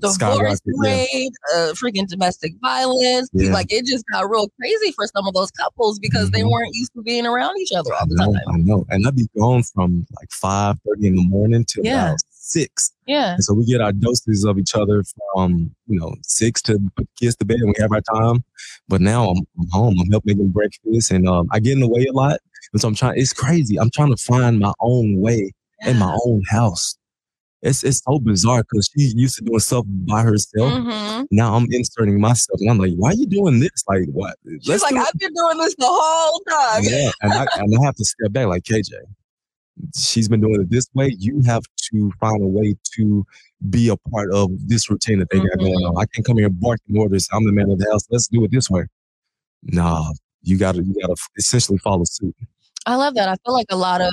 divorce 0.00 0.18
skyrocketed. 0.18 0.58
Yeah. 0.82 0.90
rate, 0.90 1.32
uh, 1.54 1.72
freaking 1.72 2.06
domestic 2.06 2.52
violence, 2.60 3.30
Yeah. 3.32 3.52
like 3.52 3.72
it 3.72 3.86
just 3.86 4.04
got 4.12 4.28
real 4.28 4.48
crazy 4.60 4.92
for 4.92 5.06
some 5.06 5.26
of 5.26 5.32
those 5.34 5.50
couples 5.52 5.98
because 5.98 6.30
they 6.32 6.42
Mhm. 6.42 6.50
weren't 6.50 6.74
used 6.74 6.92
to 6.94 7.02
being 7.02 7.24
around 7.26 7.58
each 7.58 7.72
other 7.74 7.92
all 7.94 8.02
I 8.02 8.06
know, 8.08 8.32
time. 8.32 8.42
I 8.48 8.56
know. 8.58 8.86
And 8.90 9.06
I'd 9.06 9.16
be 9.16 9.26
gone 9.38 9.62
from 9.62 10.06
like 10.20 10.30
five 10.30 10.76
thirty 10.86 11.06
in 11.06 11.16
the 11.16 11.22
morning 11.22 11.64
to 11.68 11.80
Yeah. 11.82 12.08
about 12.08 12.18
six. 12.30 12.92
Yeah. 13.06 13.34
And 13.34 13.44
so 13.44 13.54
we 13.54 13.64
get 13.64 13.80
our 13.80 13.92
doses 13.92 14.44
of 14.44 14.58
each 14.58 14.74
other 14.74 15.02
from, 15.34 15.74
you 15.86 15.98
know, 15.98 16.14
six 16.22 16.60
to 16.62 16.74
put 16.94 17.08
the 17.18 17.24
kids 17.24 17.36
to 17.36 17.44
bed 17.46 17.58
and 17.60 17.68
we 17.68 17.74
have 17.80 17.90
our 17.92 18.02
time. 18.02 18.44
But 18.88 19.00
now 19.00 19.30
I'm, 19.30 19.38
I'm 19.58 19.68
home. 19.70 19.96
I'm 19.98 20.10
helping 20.10 20.36
making 20.36 20.50
breakfast 20.50 21.10
and 21.10 21.26
um, 21.28 21.48
I 21.52 21.58
get 21.58 21.72
in 21.72 21.80
the 21.80 21.88
way 21.88 22.04
a 22.04 22.12
lot. 22.12 22.38
And 22.72 22.82
so 22.82 22.88
I'm 22.88 22.94
trying, 22.94 23.18
it's 23.18 23.32
crazy. 23.32 23.78
I'm 23.78 23.90
trying 23.90 24.14
to 24.14 24.22
find 24.22 24.58
my 24.58 24.72
own 24.80 25.20
way 25.20 25.52
in 25.86 25.98
my 25.98 26.16
own 26.26 26.42
house. 26.50 26.96
It's, 27.62 27.82
it's 27.84 28.02
so 28.04 28.18
bizarre 28.18 28.62
because 28.62 28.90
she's 28.92 29.14
used 29.14 29.36
to 29.38 29.44
doing 29.44 29.58
stuff 29.60 29.84
by 29.88 30.22
herself. 30.22 30.72
hmm 30.72 31.22
Now 31.30 31.54
I'm 31.54 31.66
inserting 31.70 32.20
myself 32.20 32.60
and 32.60 32.70
I'm 32.70 32.78
like, 32.78 32.92
why 32.96 33.10
are 33.10 33.14
you 33.14 33.26
doing 33.26 33.60
this? 33.60 33.84
Like, 33.88 34.04
what? 34.12 34.36
She's 34.62 34.82
like, 34.82 34.90
do 34.90 34.96
it." 34.96 35.00
I've 35.00 35.18
been 35.18 35.32
doing 35.34 35.58
this 35.58 35.74
the 35.76 35.86
whole 35.88 36.40
time. 36.48 36.82
Yeah, 36.84 37.10
and 37.22 37.32
I, 37.34 37.46
and 37.56 37.74
I 37.80 37.84
have 37.84 37.94
to 37.96 38.04
step 38.04 38.32
back 38.32 38.46
like 38.46 38.62
KJ. 38.64 38.92
She's 39.94 40.28
been 40.28 40.40
doing 40.40 40.60
it 40.60 40.70
this 40.70 40.88
way. 40.94 41.14
You 41.18 41.42
have 41.42 41.62
to 41.92 42.10
find 42.20 42.42
a 42.42 42.46
way 42.46 42.74
to 42.96 43.26
be 43.68 43.88
a 43.88 43.96
part 44.10 44.32
of 44.32 44.50
this 44.68 44.88
routine 44.88 45.18
that 45.18 45.28
they 45.30 45.38
got 45.38 45.58
going 45.58 45.74
on. 45.84 45.96
I 45.98 46.06
can't 46.06 46.26
come 46.26 46.38
here 46.38 46.46
and 46.46 46.58
bark 46.60 46.80
in 46.88 46.96
orders. 46.96 47.28
I'm 47.32 47.44
the 47.44 47.52
man 47.52 47.70
of 47.70 47.78
the 47.78 47.86
house. 47.90 48.06
Let's 48.10 48.26
do 48.28 48.42
it 48.44 48.50
this 48.50 48.70
way. 48.70 48.84
Nah, 49.64 50.12
you 50.42 50.56
gotta 50.56 50.82
you 50.82 50.94
gotta 51.00 51.16
essentially 51.36 51.78
follow 51.78 52.04
suit. 52.04 52.34
I 52.86 52.94
love 52.94 53.14
that. 53.16 53.28
I 53.28 53.34
feel 53.44 53.52
like 53.54 53.66
a 53.70 53.76
lot 53.76 54.00
of, 54.00 54.12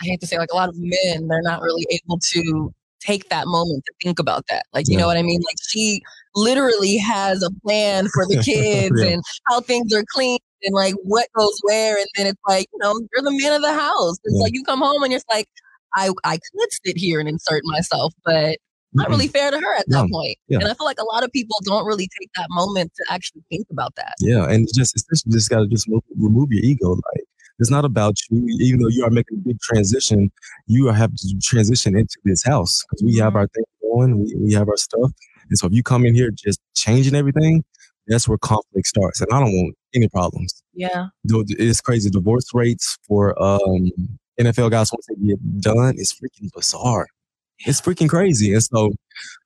I 0.00 0.04
hate 0.04 0.20
to 0.20 0.26
say, 0.26 0.38
like 0.38 0.50
a 0.52 0.56
lot 0.56 0.68
of 0.68 0.74
men, 0.78 1.28
they're 1.28 1.42
not 1.42 1.60
really 1.62 1.86
able 1.90 2.18
to 2.18 2.72
take 3.00 3.28
that 3.28 3.46
moment 3.46 3.84
to 3.86 3.92
think 4.02 4.18
about 4.18 4.46
that. 4.48 4.64
Like, 4.72 4.88
you 4.88 4.94
Yeah. 4.94 5.00
know 5.00 5.06
what 5.06 5.16
I 5.18 5.22
mean? 5.22 5.40
Like, 5.42 5.56
she 5.68 6.00
literally 6.34 6.96
has 6.96 7.42
a 7.42 7.50
plan 7.64 8.08
for 8.14 8.26
the 8.26 8.36
kids 8.44 9.00
Yeah. 9.00 9.10
and 9.12 9.22
how 9.46 9.60
things 9.60 9.92
are 9.94 10.04
clean 10.12 10.38
and 10.62 10.74
like 10.74 10.94
what 11.04 11.28
goes 11.36 11.58
where. 11.62 11.96
And 11.98 12.06
then 12.16 12.26
it's 12.26 12.40
like, 12.48 12.66
you 12.72 12.78
know, 12.80 12.98
you're 13.14 13.22
the 13.22 13.38
man 13.42 13.52
of 13.52 13.62
the 13.62 13.72
house. 13.74 14.16
It's 14.24 14.34
Yeah. 14.36 14.42
like 14.42 14.54
you 14.54 14.64
come 14.64 14.80
home 14.80 15.02
and 15.02 15.12
you're 15.12 15.20
like, 15.30 15.46
I, 15.94 16.10
I 16.24 16.38
could 16.38 16.68
sit 16.84 16.96
here 16.96 17.20
and 17.20 17.28
insert 17.28 17.62
myself, 17.64 18.12
but 18.24 18.58
not 18.94 19.08
really 19.10 19.28
fair 19.28 19.50
to 19.50 19.58
her 19.60 19.74
at 19.76 19.84
that 19.88 20.06
No. 20.08 20.08
point. 20.10 20.36
Yeah. 20.48 20.58
And 20.58 20.68
I 20.68 20.74
feel 20.74 20.86
like 20.86 21.00
a 21.00 21.04
lot 21.04 21.22
of 21.22 21.30
people 21.32 21.56
don't 21.64 21.86
really 21.86 22.08
take 22.18 22.30
that 22.36 22.46
moment 22.50 22.92
to 22.96 23.12
actually 23.12 23.42
think 23.50 23.66
about 23.70 23.94
that. 23.96 24.14
Yeah, 24.20 24.44
and 24.48 24.64
it's 24.64 24.72
just 24.76 24.96
essentially 24.96 25.32
just 25.32 25.50
gotta 25.50 25.66
just 25.68 25.88
move, 25.88 26.02
remove 26.16 26.50
your 26.52 26.64
ego. 26.64 26.90
Like 26.94 27.24
it's 27.58 27.70
not 27.70 27.84
about 27.84 28.16
you. 28.30 28.46
Even 28.60 28.80
though 28.80 28.88
you 28.88 29.04
are 29.04 29.10
making 29.10 29.38
a 29.38 29.48
big 29.48 29.60
transition, 29.60 30.30
you 30.66 30.88
are 30.88 30.92
have 30.92 31.14
to 31.14 31.34
transition 31.42 31.96
into 31.96 32.16
this 32.24 32.44
house 32.44 32.84
because 32.84 33.04
we 33.04 33.16
have 33.18 33.36
our 33.36 33.46
thing 33.48 33.64
going. 33.82 34.18
We, 34.18 34.34
we 34.36 34.52
have 34.54 34.68
our 34.68 34.76
stuff, 34.76 35.10
and 35.48 35.58
so 35.58 35.66
if 35.66 35.72
you 35.72 35.82
come 35.82 36.04
in 36.04 36.14
here 36.14 36.30
just 36.30 36.60
changing 36.74 37.14
everything, 37.14 37.64
that's 38.06 38.28
where 38.28 38.38
conflict 38.38 38.86
starts. 38.86 39.20
And 39.20 39.30
I 39.32 39.40
don't 39.40 39.52
want 39.52 39.74
any 39.94 40.08
problems. 40.08 40.62
Yeah. 40.74 41.06
It's 41.24 41.80
crazy. 41.80 42.10
Divorce 42.10 42.46
rates 42.54 42.96
for 43.06 43.40
um, 43.40 43.90
NFL 44.40 44.70
guys 44.70 44.90
once 44.92 45.06
they 45.08 45.26
get 45.26 45.60
done 45.60 45.94
is 45.96 46.12
freaking 46.12 46.50
bizarre. 46.54 47.06
It's 47.60 47.80
freaking 47.80 48.08
crazy. 48.08 48.52
And 48.52 48.62
so, 48.62 48.92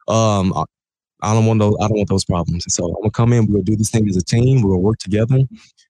um, 0.08 0.52
I, 0.54 0.64
I 1.22 1.34
don't 1.34 1.46
want 1.46 1.60
those. 1.60 1.76
I 1.80 1.86
don't 1.86 1.96
want 1.98 2.08
those 2.08 2.24
problems. 2.24 2.64
So 2.68 2.84
I'm 2.84 3.02
gonna 3.02 3.10
come 3.10 3.32
in. 3.32 3.46
We're 3.46 3.54
gonna 3.54 3.64
do 3.64 3.76
this 3.76 3.90
thing 3.90 4.08
as 4.08 4.16
a 4.16 4.22
team. 4.22 4.60
We're 4.60 4.70
gonna 4.70 4.80
work 4.80 4.98
together 4.98 5.38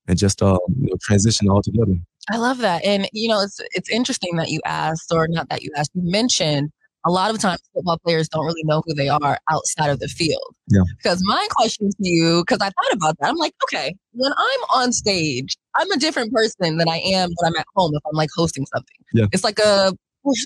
and 0.07 0.19
just 0.19 0.43
uh, 0.43 0.59
you 0.79 0.91
know, 0.91 0.97
transition 1.01 1.49
all 1.49 1.63
together. 1.63 1.95
I 2.31 2.37
love 2.37 2.59
that. 2.59 2.85
And 2.85 3.09
you 3.13 3.29
know, 3.29 3.41
it's 3.41 3.61
it's 3.73 3.91
interesting 3.91 4.37
that 4.37 4.51
you 4.51 4.61
asked, 4.65 5.13
or 5.13 5.27
not 5.29 5.49
that 5.49 5.63
you 5.63 5.71
asked, 5.77 5.91
you 5.95 6.03
mentioned 6.05 6.71
a 7.05 7.11
lot 7.11 7.31
of 7.35 7.41
times 7.41 7.61
football 7.75 7.99
players 7.99 8.29
don't 8.29 8.45
really 8.45 8.63
know 8.65 8.83
who 8.87 8.95
they 8.95 9.09
are 9.09 9.39
outside 9.51 9.91
of 9.91 9.99
the 9.99 10.09
field. 10.09 10.55
Yeah. 10.69 10.83
Because 10.97 11.21
my 11.25 11.47
question 11.51 11.91
to 11.91 11.97
you, 11.99 12.45
because 12.47 12.61
I 12.61 12.67
thought 12.67 12.93
about 12.93 13.19
that, 13.19 13.29
I'm 13.29 13.37
like, 13.37 13.55
okay, 13.65 13.95
when 14.13 14.33
I'm 14.33 14.61
on 14.75 14.93
stage, 14.93 15.57
I'm 15.75 15.91
a 15.91 15.97
different 15.97 16.33
person 16.33 16.77
than 16.77 16.89
I 16.89 16.99
am 16.99 17.31
when 17.37 17.53
I'm 17.53 17.59
at 17.59 17.67
home 17.75 17.93
if 17.95 18.03
I'm 18.07 18.17
like 18.17 18.31
hosting 18.35 18.67
something. 18.67 18.97
Yeah. 19.13 19.25
It's 19.33 19.43
like 19.45 19.59
a 19.59 19.93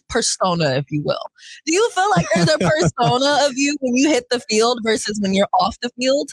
persona, 0.09 0.77
if 0.77 0.87
you 0.91 1.03
will. 1.05 1.31
Do 1.67 1.75
you 1.75 1.91
feel 1.91 2.11
like 2.17 2.27
there's 2.35 2.49
a 2.49 2.59
persona 2.59 3.47
of 3.47 3.53
you 3.57 3.77
when 3.81 3.95
you 3.95 4.09
hit 4.09 4.25
the 4.31 4.41
field 4.41 4.81
versus 4.83 5.19
when 5.21 5.35
you're 5.35 5.49
off 5.61 5.77
the 5.83 5.91
field? 6.01 6.31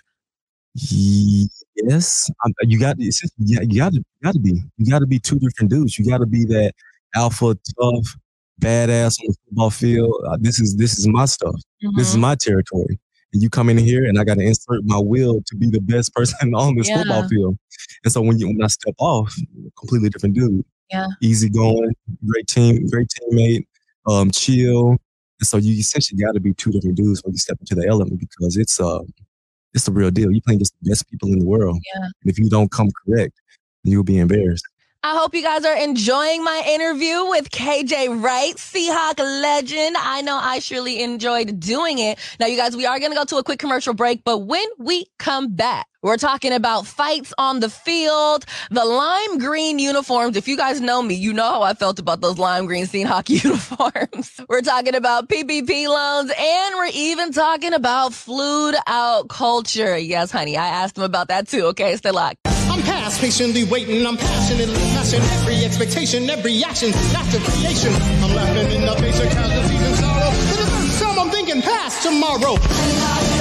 Yes, 1.76 2.30
um, 2.46 2.54
you 2.62 2.80
got 2.80 2.98
you 3.00 3.12
got 3.58 3.72
you 3.72 3.80
got 3.80 3.94
to 3.94 3.98
you 3.98 4.04
got 4.24 4.34
to 4.34 4.40
be 4.40 4.62
you 4.78 4.92
got 4.92 5.00
to 5.00 5.08
be 5.08 5.20
two 5.20 5.40
different 5.40 5.72
dudes. 5.72 5.98
You 5.98 6.06
got 6.06 6.20
to 6.20 6.26
be 6.28 6.46
that 6.46 6.74
alpha, 7.16 7.56
tough, 7.80 8.16
badass 8.62 9.20
on 9.22 9.28
the 9.28 9.36
football 9.46 9.70
field. 9.72 10.14
Uh, 10.28 10.38
this 10.40 10.60
is 10.60 10.76
this 10.78 11.00
is 11.00 11.08
my 11.08 11.26
stuff. 11.26 11.56
This 11.96 12.10
is 12.10 12.16
Mhm. 12.18 12.22
my 12.22 12.36
territory. 12.36 13.00
And 13.34 13.42
you 13.42 13.50
come 13.50 13.70
in 13.70 13.80
here, 13.80 14.06
and 14.06 14.20
I 14.20 14.24
got 14.24 14.36
to 14.36 14.44
insert 14.44 14.84
my 14.84 15.00
will 15.00 15.42
to 15.48 15.56
be 15.56 15.68
the 15.68 15.82
best 15.82 16.14
person 16.14 16.54
on 16.54 16.76
this 16.76 16.90
Yeah. 16.90 16.98
football 17.00 17.28
field. 17.28 17.58
And 18.04 18.14
so 18.14 18.22
when 18.22 18.38
you 18.38 18.48
when 18.48 18.62
I 18.64 18.68
step 18.68 18.94
off, 19.00 19.36
completely 19.80 20.10
different 20.10 20.36
dude. 20.36 20.64
Yeah. 20.92 21.08
Easy 21.22 21.50
going, 21.50 21.92
great 22.28 22.46
team, 22.48 22.88
great 22.88 23.08
teammate, 23.08 23.66
um, 24.08 24.30
chill. 24.30 24.90
And 25.40 25.48
so 25.48 25.58
you 25.58 25.74
essentially 25.74 26.22
got 26.22 26.34
to 26.34 26.40
be 26.40 26.54
two 26.54 26.72
different 26.72 26.96
dudes 26.98 27.24
when 27.24 27.34
you 27.34 27.40
step 27.40 27.58
into 27.60 27.74
the 27.74 27.88
element 27.88 28.20
because 28.20 28.58
it's 28.58 28.80
uh 28.80 29.00
it's 29.74 29.86
the 29.86 29.92
real 29.92 30.12
deal. 30.12 30.32
You're 30.32 30.42
playing 30.42 30.58
against 30.58 30.76
the 30.82 30.90
best 30.90 31.10
people 31.10 31.30
in 31.30 31.40
the 31.40 31.46
world. 31.46 31.80
Yeah. 31.96 32.06
And 32.06 32.32
if 32.32 32.38
you 32.38 32.50
don't 32.50 32.72
come 32.72 32.90
correct, 33.06 33.34
you'll 33.84 34.04
be 34.04 34.20
embarrassed. 34.20 34.66
I 35.06 35.18
hope 35.18 35.36
you 35.36 35.44
guys 35.44 35.66
are 35.66 35.76
enjoying 35.76 36.46
my 36.46 36.64
interview 36.66 37.26
with 37.26 37.50
KJ 37.50 38.24
Wright, 38.24 38.56
Seahawk 38.56 39.20
legend. 39.20 39.98
I 40.00 40.22
know 40.22 40.40
I 40.42 40.60
surely 40.60 41.04
enjoyed 41.04 41.60
doing 41.60 42.00
it. 42.00 42.18
Now, 42.40 42.46
you 42.46 42.56
guys, 42.56 42.78
we 42.78 42.86
are 42.86 42.98
going 43.00 43.12
to 43.12 43.18
go 43.18 43.26
to 43.26 43.36
a 43.36 43.44
quick 43.44 43.60
commercial 43.60 43.94
break, 43.94 44.24
but 44.24 44.40
when 44.40 44.66
we 44.78 45.08
come 45.20 45.54
back, 45.54 45.88
we're 46.04 46.18
talking 46.18 46.52
about 46.52 46.86
fights 46.86 47.34
on 47.38 47.62
the 47.62 47.70
field, 47.70 48.46
the 48.70 48.84
lime 48.84 49.40
green 49.40 49.80
uniforms. 49.80 50.36
If 50.36 50.50
you 50.50 50.58
guys 50.58 50.82
know 50.82 51.02
me, 51.02 51.16
you 51.16 51.32
know 51.32 51.50
how 51.50 51.62
I 51.64 51.74
felt 51.74 51.98
about 51.98 52.20
those 52.20 52.38
lime 52.38 52.66
green 52.66 52.86
Seahawk 52.86 53.30
uniforms. 53.44 54.42
we're 54.50 54.62
talking 54.62 54.96
about 54.96 55.30
PPP 55.30 55.88
loans 55.88 56.32
and 56.38 56.76
we're 56.76 56.92
even 56.94 57.32
talking 57.32 57.74
about 57.74 58.14
flewed 58.14 58.76
out 58.86 59.30
culture. 59.30 59.98
Yes, 59.98 60.30
honey, 60.30 60.58
I 60.58 60.68
asked 60.68 60.98
him 60.98 61.04
about 61.04 61.30
that 61.30 61.48
too. 61.48 61.68
Okay, 61.68 61.96
stay 61.96 62.12
locked. 62.12 62.38
I'm 62.46 62.82
past 62.82 63.22
patiently 63.22 63.64
waiting, 63.64 64.06
I'm 64.06 64.18
passionately 64.18 64.76
passion 64.76 65.22
every 65.22 65.64
expectation, 65.64 66.30
every 66.30 66.64
action 66.64 66.90
after 67.16 67.40
creation. 67.40 67.94
I'm 67.94 68.36
laughing 68.36 68.72
in 68.72 68.82
the 68.86 68.96
face 68.96 69.20
of 69.20 69.30
casualties 69.30 69.82
and 69.88 69.96
sorrow. 69.96 70.32
For 70.32 70.58
the 70.58 70.70
first 70.70 71.02
time, 71.02 71.20
I'm 71.20 71.30
thinking 71.30 71.62
past 71.62 72.04
tomorrow. 72.04 73.33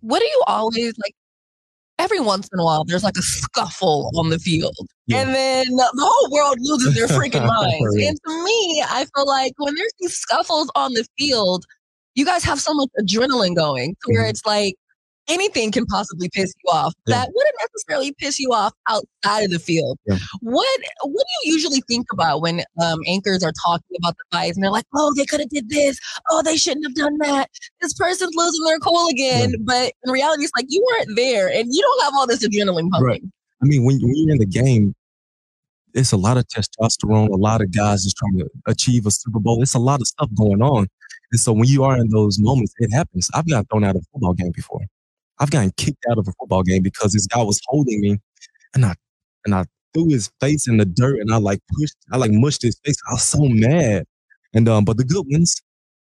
What 0.00 0.20
do 0.20 0.26
you 0.26 0.42
always 0.46 0.94
like? 0.98 1.14
Every 2.06 2.20
once 2.20 2.48
in 2.52 2.60
a 2.60 2.64
while, 2.64 2.84
there's 2.84 3.02
like 3.02 3.16
a 3.18 3.22
scuffle 3.22 4.12
on 4.16 4.30
the 4.30 4.38
field, 4.38 4.76
Yeah. 5.08 5.22
and 5.22 5.34
then 5.34 5.66
the 5.74 5.90
whole 5.98 6.30
world 6.30 6.56
loses 6.60 6.94
their 6.94 7.08
freaking 7.18 7.44
minds. 7.44 7.96
And 7.96 8.16
to 8.24 8.44
me, 8.44 8.80
I 8.88 9.04
feel 9.12 9.26
like 9.26 9.52
when 9.56 9.74
there's 9.74 9.92
these 9.98 10.16
scuffles 10.16 10.70
on 10.76 10.92
the 10.92 11.04
field, 11.18 11.64
you 12.14 12.24
guys 12.24 12.44
have 12.44 12.60
so 12.60 12.72
much 12.74 12.88
adrenaline 13.00 13.56
going 13.56 13.96
to 14.06 14.12
where 14.14 14.24
Mhm. 14.24 14.30
it's 14.30 14.46
like 14.46 14.76
anything 15.28 15.72
can 15.72 15.86
possibly 15.86 16.28
piss 16.32 16.52
you 16.64 16.70
off 16.70 16.94
Yeah. 17.06 17.16
that 17.16 17.30
wouldn't 17.34 17.54
necessarily 17.60 18.12
piss 18.12 18.38
you 18.38 18.52
off 18.52 18.72
outside 18.88 19.44
of 19.44 19.50
the 19.50 19.58
field. 19.58 19.98
Yeah. 20.06 20.18
What 20.40 20.68
What 21.02 21.24
do 21.26 21.48
you 21.48 21.54
usually 21.54 21.82
think 21.88 22.06
about 22.12 22.40
when 22.42 22.62
um, 22.82 23.00
anchors 23.06 23.42
are 23.42 23.52
talking 23.64 23.96
about 24.02 24.16
the 24.16 24.24
fights 24.36 24.56
and 24.56 24.64
they're 24.64 24.70
like, 24.70 24.86
"Oh, 24.94 25.12
they 25.16 25.24
could 25.26 25.40
have 25.40 25.50
did 25.50 25.68
this. 25.68 25.98
Oh, 26.30 26.42
they 26.42 26.56
shouldn't 26.56 26.84
have 26.86 26.94
done 26.94 27.18
that. 27.18 27.50
This 27.80 27.94
person's 27.94 28.34
losing 28.36 28.64
their 28.64 28.78
cool 28.78 29.08
again." 29.08 29.54
But 29.60 29.92
in 30.04 30.10
reality, 30.12 30.44
it's 30.44 30.52
like 30.56 30.66
you 30.68 30.84
weren't 30.92 31.16
there 31.16 31.48
and 31.48 31.72
you 31.74 31.82
don't 31.82 32.02
have 32.04 32.12
all 32.16 32.26
this 32.26 32.46
adrenaline 32.46 32.90
pumping. 32.90 33.04
Right. 33.06 33.22
I 33.62 33.66
mean, 33.66 33.84
when, 33.84 33.98
when 34.02 34.14
you're 34.14 34.30
in 34.32 34.38
the 34.38 34.46
game, 34.46 34.94
it's 35.94 36.12
a 36.12 36.16
lot 36.16 36.36
of 36.36 36.46
testosterone, 36.48 37.28
a 37.30 37.36
lot 37.36 37.62
of 37.62 37.74
guys 37.74 38.04
just 38.04 38.16
trying 38.18 38.38
to 38.38 38.48
achieve 38.66 39.06
a 39.06 39.10
Super 39.10 39.38
Bowl. 39.40 39.62
It's 39.62 39.74
a 39.74 39.78
lot 39.78 40.00
of 40.00 40.06
stuff 40.06 40.28
going 40.36 40.60
on. 40.60 40.86
And 41.32 41.40
so 41.40 41.52
when 41.52 41.66
you 41.66 41.82
are 41.84 41.96
in 41.96 42.10
those 42.10 42.38
moments, 42.38 42.74
it 42.78 42.92
happens. 42.92 43.30
I've 43.34 43.48
gotten 43.48 43.64
thrown 43.66 43.84
out 43.84 43.96
of 43.96 44.02
a 44.02 44.04
football 44.12 44.34
game 44.34 44.52
before. 44.54 44.82
I've 45.38 45.50
gotten 45.50 45.72
kicked 45.76 46.04
out 46.10 46.18
of 46.18 46.26
a 46.28 46.32
football 46.38 46.62
game 46.62 46.82
because 46.82 47.12
this 47.12 47.26
guy 47.26 47.42
was 47.42 47.60
holding 47.66 48.00
me 48.00 48.18
and 48.74 48.84
I 48.84 48.94
and 49.44 49.54
I 49.54 49.64
threw 49.94 50.08
his 50.08 50.30
face 50.40 50.68
in 50.68 50.76
the 50.78 50.84
dirt 50.84 51.20
and 51.20 51.32
I 51.32 51.36
like 51.38 51.60
pushed, 51.78 51.94
I 52.12 52.16
like 52.16 52.30
mushed 52.32 52.62
his 52.62 52.78
face. 52.84 52.96
I 53.08 53.14
was 53.14 53.22
so 53.22 53.40
mad. 53.48 54.04
And 54.54 54.68
um, 54.68 54.84
but 54.84 54.96
the 54.96 55.04
good 55.04 55.24
ones 55.30 55.60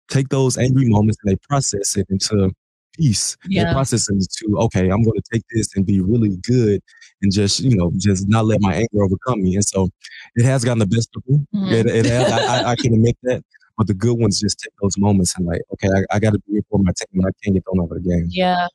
take 0.09 0.29
those 0.29 0.57
angry 0.59 0.89
moments 0.89 1.19
and 1.23 1.33
they 1.33 1.37
process 1.49 1.97
it 1.97 2.07
into 2.11 2.53
peace. 2.97 3.37
Yeah. 3.49 3.65
They 3.65 3.73
process 3.73 4.09
it 4.09 4.15
into 4.15 4.59
okay, 4.61 4.89
I'm 4.91 5.03
going 5.03 5.21
to 5.21 5.23
take 5.33 5.43
this 5.55 5.75
and 5.77 5.85
be 5.85 6.01
really 6.01 6.37
good 6.43 6.81
and 7.23 7.33
just 7.33 7.61
you 7.61 7.77
know 7.77 7.91
just 7.97 8.29
not 8.29 8.45
let 8.47 8.61
my 8.61 8.75
anger 8.75 9.03
overcome 9.03 9.43
me. 9.43 9.55
And 9.57 9.65
so 9.65 9.89
it 10.37 10.45
has 10.45 10.65
gotten 10.65 10.79
the 10.79 10.87
best 10.87 11.11
of 11.17 11.23
me. 11.27 11.45
Mhm. 11.55 11.73
It, 11.73 11.87
it 11.87 12.07
has, 12.07 12.31
I, 12.33 12.39
I, 12.39 12.71
I 12.73 12.77
can 12.77 12.95
admit 12.95 13.17
that. 13.25 13.43
But 13.77 13.89
the 13.89 13.95
good 13.95 14.17
ones 14.19 14.39
just 14.41 14.61
take 14.61 14.73
those 14.81 14.97
moments 14.97 15.37
and 15.37 15.47
like, 15.47 15.61
okay, 15.73 15.89
I, 15.89 16.17
I 16.17 16.19
got 16.21 16.33
to 16.35 16.39
be 16.47 16.53
here 16.53 16.63
for 16.71 16.79
my 16.79 16.93
team. 16.93 17.21
and 17.21 17.27
I 17.27 17.31
can't 17.43 17.55
get 17.55 17.65
thrown 17.65 17.81
out 17.85 17.91
of 17.97 18.01
the 18.03 18.09
game. 18.09 18.27
Yeah. 18.31 18.69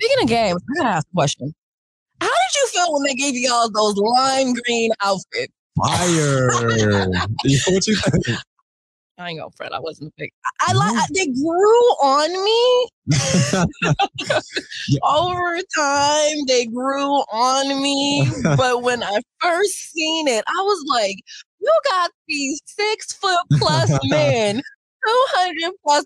Speaking 0.00 0.22
of 0.24 0.28
games, 0.28 0.62
I 0.70 0.74
gotta 0.82 0.96
ask 0.96 1.06
a 1.10 1.14
question. 1.14 1.54
How 2.20 2.26
did 2.26 2.54
you 2.54 2.66
feel 2.68 2.92
when 2.92 3.02
they 3.04 3.14
gave 3.14 3.34
you 3.34 3.50
all 3.52 3.70
those 3.70 3.96
lime 3.96 4.54
green 4.64 4.90
outfits? 5.00 5.52
Fire! 5.76 6.50
What 7.68 7.86
you 7.86 7.96
think? 7.96 8.38
I 9.18 9.30
ain't 9.30 9.38
gonna 9.38 9.50
fret. 9.56 9.72
I 9.72 9.80
wasn't 9.80 10.10
a 10.10 10.12
big. 10.18 10.30
I, 10.44 10.50
I 10.68 10.72
like. 10.74 11.08
They 11.14 11.26
grew 11.26 11.80
on 12.02 12.30
me 12.44 12.88
over 15.02 15.58
time. 15.74 16.44
They 16.46 16.66
grew 16.66 17.14
on 17.32 17.82
me, 17.82 18.28
but 18.42 18.82
when 18.82 19.02
I 19.02 19.20
first 19.40 19.92
seen 19.92 20.28
it, 20.28 20.44
I 20.46 20.60
was 20.62 20.84
like, 20.88 21.16
"You 21.60 21.72
got 21.90 22.10
these 22.28 22.60
six 22.66 23.14
foot 23.14 23.40
plus 23.54 23.90
men, 24.04 24.56
two 24.56 25.24
hundred 25.30 25.72
plus 25.82 26.04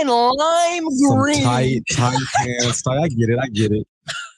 in 0.00 0.08
lime 0.08 0.90
Some 0.90 1.18
green." 1.18 1.42
tight, 1.42 1.82
tight 1.90 2.18
pants. 2.36 2.82
I 2.86 3.08
get 3.08 3.28
it. 3.30 3.38
I 3.40 3.48
get 3.48 3.72
it. 3.72 3.86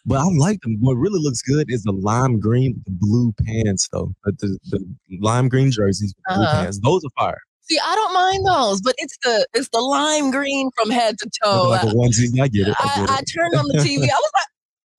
But 0.06 0.18
I 0.18 0.24
like 0.24 0.60
them. 0.60 0.76
What 0.80 0.94
really 0.94 1.18
looks 1.20 1.40
good 1.42 1.70
is 1.70 1.82
the 1.84 1.92
lime 1.92 2.38
green 2.38 2.82
the 2.84 2.90
blue 2.92 3.32
pants, 3.46 3.88
though. 3.92 4.12
The, 4.24 4.32
the, 4.32 4.58
the 4.70 5.18
lime 5.20 5.48
green 5.48 5.70
jerseys 5.70 6.14
with 6.16 6.36
blue 6.36 6.44
Uh-huh. 6.44 6.62
pants. 6.62 6.78
Those 6.82 7.02
are 7.04 7.10
fire. 7.18 7.40
See, 7.62 7.78
I 7.82 7.94
don't 7.94 8.12
mind 8.12 8.46
those, 8.46 8.82
but 8.82 8.94
it's 8.98 9.16
the 9.22 9.46
it's 9.54 9.70
the 9.70 9.80
lime 9.80 10.30
green 10.30 10.70
from 10.76 10.90
head 10.90 11.16
to 11.18 11.30
toe. 11.42 11.68
Like 11.70 11.82
a 11.84 11.86
onesie. 11.86 12.38
I 12.38 12.48
get 12.48 12.68
it. 12.68 12.74
I 12.78 12.90
I, 12.96 13.00
get 13.00 13.10
I 13.10 13.18
it. 13.20 13.24
turned 13.34 13.54
on 13.54 13.66
the 13.68 13.78
TV. 13.78 14.02
I 14.02 14.20
was 14.20 14.30
like, 14.34 14.48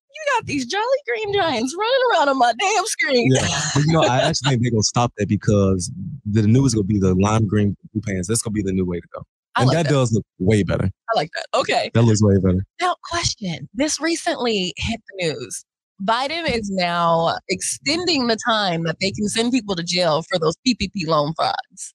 "You 0.09 0.21
got 0.35 0.45
these 0.47 0.65
Jolly 0.65 0.83
Green 1.07 1.31
Giants 1.35 1.75
running 1.77 2.01
around 2.11 2.29
on 2.29 2.39
my 2.39 2.53
damn 2.59 2.85
screen." 2.87 3.31
Yeah, 3.35 3.61
but 3.75 3.83
you 3.85 3.93
know, 3.93 4.01
I 4.01 4.21
actually 4.21 4.49
think 4.49 4.63
they're 4.63 4.71
gonna 4.71 4.81
stop 4.81 5.13
that 5.19 5.29
because 5.29 5.91
the 6.25 6.41
new 6.47 6.65
is 6.65 6.73
gonna 6.73 6.85
be 6.85 6.97
the 6.97 7.13
lime 7.13 7.45
green 7.45 7.77
blue 7.93 8.01
pants. 8.01 8.27
That's 8.27 8.41
gonna 8.41 8.53
be 8.53 8.63
the 8.63 8.73
new 8.73 8.83
way 8.85 8.99
to 8.99 9.07
go, 9.13 9.21
I 9.55 9.61
and 9.61 9.67
like 9.69 9.77
that, 9.77 9.83
that. 9.85 9.91
does 9.93 10.11
look 10.11 10.25
way 10.39 10.63
better. 10.63 10.85
I 10.85 11.15
like 11.15 11.29
that. 11.35 11.45
Okay. 11.57 11.91
That 11.93 12.01
looks 12.03 12.21
way 12.21 12.37
better. 12.39 12.65
Now, 12.81 12.95
question. 13.09 13.69
This 13.73 13.99
recently 14.01 14.73
hit 14.77 14.99
the 15.09 15.27
news. 15.27 15.65
Biden 16.03 16.49
is 16.53 16.69
now 16.69 17.37
extending 17.47 18.27
the 18.27 18.37
time 18.45 18.83
that 18.83 18.97
they 18.99 19.11
can 19.11 19.29
send 19.29 19.53
people 19.53 19.75
to 19.77 19.83
jail 19.83 20.23
for 20.23 20.37
those 20.37 20.55
PPP 20.67 21.07
loan 21.07 21.33
frauds. 21.35 21.93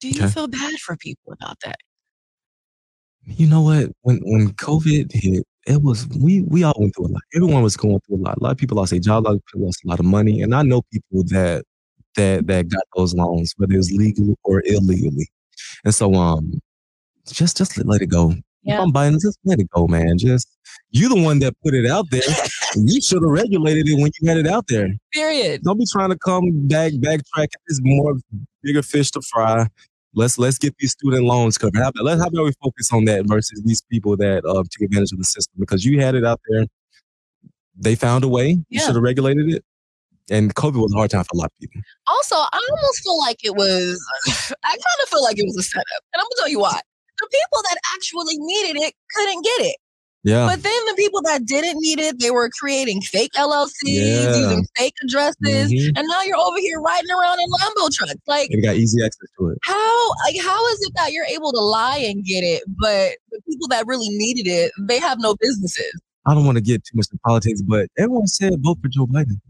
Do 0.00 0.08
you 0.08 0.22
Okay. 0.24 0.32
feel 0.32 0.46
bad 0.46 0.74
for 0.78 0.96
people 0.96 1.32
about 1.32 1.56
that? 1.64 1.76
You 3.24 3.48
know 3.48 3.62
what? 3.62 3.90
When 4.02 4.18
when 4.24 4.50
COVID 4.52 5.10
hit, 5.12 5.42
it 5.66 5.82
was 5.82 6.06
we 6.22 6.42
we 6.42 6.62
all 6.62 6.74
went 6.78 6.94
through 6.94 7.06
a 7.06 7.08
lot. 7.12 7.22
Everyone 7.34 7.62
was 7.64 7.76
going 7.76 7.98
through 8.06 8.18
a 8.18 8.22
lot. 8.22 8.36
A 8.38 8.42
lot 8.44 8.52
of 8.52 8.58
people 8.58 8.76
lost 8.76 8.90
their 8.92 9.00
job. 9.00 9.24
A 9.24 9.28
lot 9.28 9.34
of 9.36 9.42
people 9.46 9.66
lost 9.66 9.84
a 9.84 9.88
lot 9.88 9.98
of 9.98 10.06
money, 10.06 10.42
and 10.42 10.54
I 10.54 10.62
know 10.62 10.82
people 10.92 11.24
that 11.30 11.64
that 12.14 12.46
that 12.46 12.68
got 12.68 12.82
those 12.96 13.14
loans, 13.14 13.52
whether 13.56 13.74
it 13.74 13.78
was 13.78 13.90
legally 13.90 14.36
or 14.44 14.62
illegally. 14.64 15.26
And 15.84 15.94
so, 15.94 16.14
um, 16.14 16.60
just 17.26 17.56
just 17.56 17.76
let, 17.84 18.02
it 18.02 18.06
go. 18.06 18.34
Yeah. 18.62 18.80
I'm 18.80 18.92
buying, 18.92 19.14
just 19.14 19.38
let 19.44 19.58
it 19.58 19.68
go, 19.70 19.86
man. 19.86 20.18
Just 20.18 20.48
you 20.90 21.08
the 21.08 21.20
one 21.20 21.38
that 21.40 21.54
put 21.62 21.74
it 21.74 21.86
out 21.86 22.06
there. 22.10 22.22
you 22.76 23.00
should 23.00 23.22
have 23.22 23.30
regulated 23.30 23.88
it 23.88 23.94
when 23.94 24.10
you 24.20 24.28
had 24.28 24.38
it 24.38 24.46
out 24.46 24.66
there. 24.68 24.88
Period. 25.12 25.62
Don't 25.62 25.78
be 25.78 25.86
trying 25.90 26.10
to 26.10 26.18
come 26.18 26.66
back 26.66 26.92
backtrack. 26.92 27.48
There's 27.66 27.80
more 27.82 28.16
bigger 28.62 28.82
fish 28.82 29.10
to 29.12 29.22
fry. 29.32 29.66
Let's 30.14 30.38
let's 30.38 30.58
get 30.58 30.74
these 30.78 30.92
student 30.92 31.24
loans 31.24 31.58
covered. 31.58 31.76
How 31.76 31.88
about, 31.88 32.04
let's 32.04 32.20
how 32.20 32.28
about 32.28 32.44
we 32.44 32.52
focus 32.62 32.92
on 32.92 33.04
that 33.04 33.26
versus 33.26 33.62
these 33.64 33.82
people 33.90 34.16
that 34.16 34.44
uh, 34.44 34.62
took 34.70 34.82
advantage 34.82 35.12
of 35.12 35.18
the 35.18 35.24
system 35.24 35.54
because 35.58 35.84
you 35.84 36.00
had 36.00 36.14
it 36.14 36.24
out 36.24 36.40
there. 36.48 36.66
They 37.78 37.94
found 37.94 38.24
a 38.24 38.28
way. 38.28 38.58
You 38.70 38.80
should 38.80 38.94
have 38.94 39.02
regulated 39.02 39.52
it. 39.52 39.64
And 40.30 40.54
COVID 40.54 40.82
was 40.82 40.92
a 40.92 40.96
hard 40.96 41.10
time 41.10 41.24
for 41.24 41.34
a 41.34 41.36
lot 41.38 41.46
of 41.46 41.58
people. 41.60 41.80
Also, 42.06 42.34
I 42.36 42.60
almost 42.70 43.02
feel 43.02 43.18
like 43.18 43.44
it 43.44 43.54
was, 43.54 44.00
I 44.64 44.70
kind 44.70 45.00
of 45.02 45.08
feel 45.08 45.22
like 45.22 45.38
it 45.38 45.44
was 45.46 45.56
a 45.56 45.62
setup. 45.62 45.86
And 46.14 46.20
I'm 46.20 46.24
going 46.24 46.30
to 46.30 46.36
tell 46.40 46.48
you 46.48 46.60
why. 46.60 46.80
The 47.18 47.28
people 47.30 47.62
that 47.70 47.76
actually 47.94 48.36
needed 48.38 48.76
it 48.82 48.94
couldn't 49.14 49.42
get 49.42 49.60
it. 49.66 49.76
Yeah. 50.24 50.46
But 50.46 50.64
then 50.64 50.72
the 50.88 50.94
people 50.96 51.22
that 51.22 51.46
didn't 51.46 51.78
need 51.80 52.00
it, 52.00 52.18
they 52.18 52.32
were 52.32 52.50
creating 52.60 53.00
fake 53.00 53.30
LLCs, 53.36 53.70
Yeah. 53.84 54.36
using 54.36 54.66
fake 54.76 54.94
addresses, 55.04 55.70
Mhm. 55.72 55.92
and 55.96 56.08
now 56.08 56.22
you're 56.22 56.36
over 56.36 56.58
here 56.58 56.80
riding 56.80 57.10
around 57.12 57.38
in 57.38 57.46
Lambo 57.48 57.90
trucks. 57.94 58.14
Like, 58.26 58.50
They 58.50 58.60
got 58.60 58.74
easy 58.74 59.04
access 59.04 59.28
to 59.38 59.50
it. 59.50 59.58
how 59.62 60.08
like 60.24 60.36
how 60.42 60.66
is 60.72 60.80
it 60.82 60.92
that 60.96 61.12
you're 61.12 61.26
able 61.26 61.52
to 61.52 61.60
lie 61.60 61.98
and 61.98 62.24
get 62.24 62.40
it, 62.42 62.64
but 62.66 63.16
the 63.30 63.40
people 63.48 63.68
that 63.68 63.86
really 63.86 64.08
needed 64.10 64.48
it, 64.50 64.72
they 64.80 64.98
have 64.98 65.20
no 65.20 65.36
businesses? 65.40 65.92
I 66.26 66.34
don't 66.34 66.44
want 66.44 66.56
to 66.56 66.62
get 66.62 66.82
too 66.84 66.96
much 66.96 67.06
into 67.12 67.20
politics, 67.24 67.62
but 67.62 67.86
everyone 67.96 68.26
said 68.26 68.54
vote 68.60 68.78
for 68.82 68.88
Joe 68.88 69.06
Biden. 69.06 69.40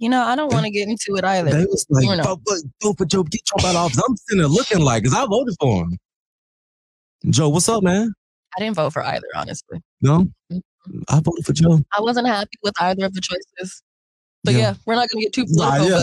You 0.00 0.08
know, 0.08 0.22
I 0.22 0.34
don't 0.34 0.50
want 0.52 0.64
to 0.64 0.70
get 0.70 0.88
into 0.88 1.14
it 1.16 1.24
either. 1.24 1.50
They 1.50 1.66
was 1.66 1.86
like, 1.90 2.06
vote, 2.24 2.40
vote, 2.48 2.62
vote 2.82 2.98
for 2.98 3.04
Joe, 3.04 3.22
get 3.22 3.44
Trump 3.44 3.66
out 3.66 3.76
of 3.76 3.84
office. 3.84 3.98
I'm 4.08 4.16
sitting 4.16 4.38
there 4.38 4.48
looking 4.48 4.80
like, 4.80 5.02
because 5.02 5.16
I 5.16 5.26
voted 5.26 5.54
for 5.60 5.84
him. 5.84 5.98
Joe, 7.28 7.50
what's 7.50 7.68
up, 7.68 7.82
man? 7.82 8.12
I 8.56 8.60
didn't 8.60 8.76
vote 8.76 8.94
for 8.94 9.04
either, 9.04 9.26
honestly. 9.36 9.78
No, 10.00 10.26
I 11.08 11.20
voted 11.20 11.44
for 11.44 11.52
Joe. 11.52 11.80
I 11.96 12.00
wasn't 12.00 12.26
happy 12.28 12.56
with 12.62 12.72
either 12.80 13.04
of 13.04 13.12
the 13.12 13.20
choices. 13.20 13.82
But 14.42 14.54
yeah, 14.54 14.58
Yeah. 14.60 14.74
we're 14.86 14.94
not 14.94 15.10
gonna 15.10 15.20
get 15.22 15.34
too 15.34 15.44
Nah, 15.48 15.76
political. 15.76 16.02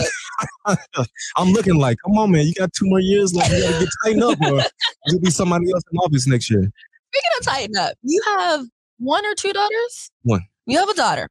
yeah. 0.68 1.04
I'm 1.36 1.48
looking 1.50 1.74
like, 1.74 1.98
come 2.04 2.16
on, 2.18 2.30
man, 2.30 2.46
you 2.46 2.54
got 2.54 2.72
two 2.72 2.86
more 2.86 3.00
years 3.00 3.34
left. 3.34 3.50
You 3.52 3.62
gotta 3.62 3.80
get 3.84 3.88
tightened 4.04 4.22
up, 4.22 4.38
or 4.42 4.62
you'll 5.06 5.20
be 5.20 5.30
somebody 5.30 5.72
else 5.72 5.82
in 5.90 5.98
office 5.98 6.28
next 6.28 6.48
year. 6.48 6.60
Speaking 6.60 7.30
of 7.40 7.44
tighten 7.44 7.76
up, 7.76 7.94
you 8.02 8.22
have 8.38 8.64
one 8.98 9.26
or 9.26 9.34
two 9.34 9.52
daughters? 9.52 10.10
One. 10.22 10.42
You 10.66 10.78
have 10.78 10.88
a 10.88 10.94
daughter. 10.94 11.28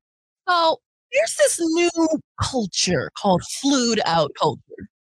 So 0.50 0.82
there's 1.14 1.36
this 1.38 1.60
new 1.60 1.90
culture 2.42 3.12
called 3.18 3.42
flewed 3.62 4.00
out 4.06 4.32
culture. 4.40 4.62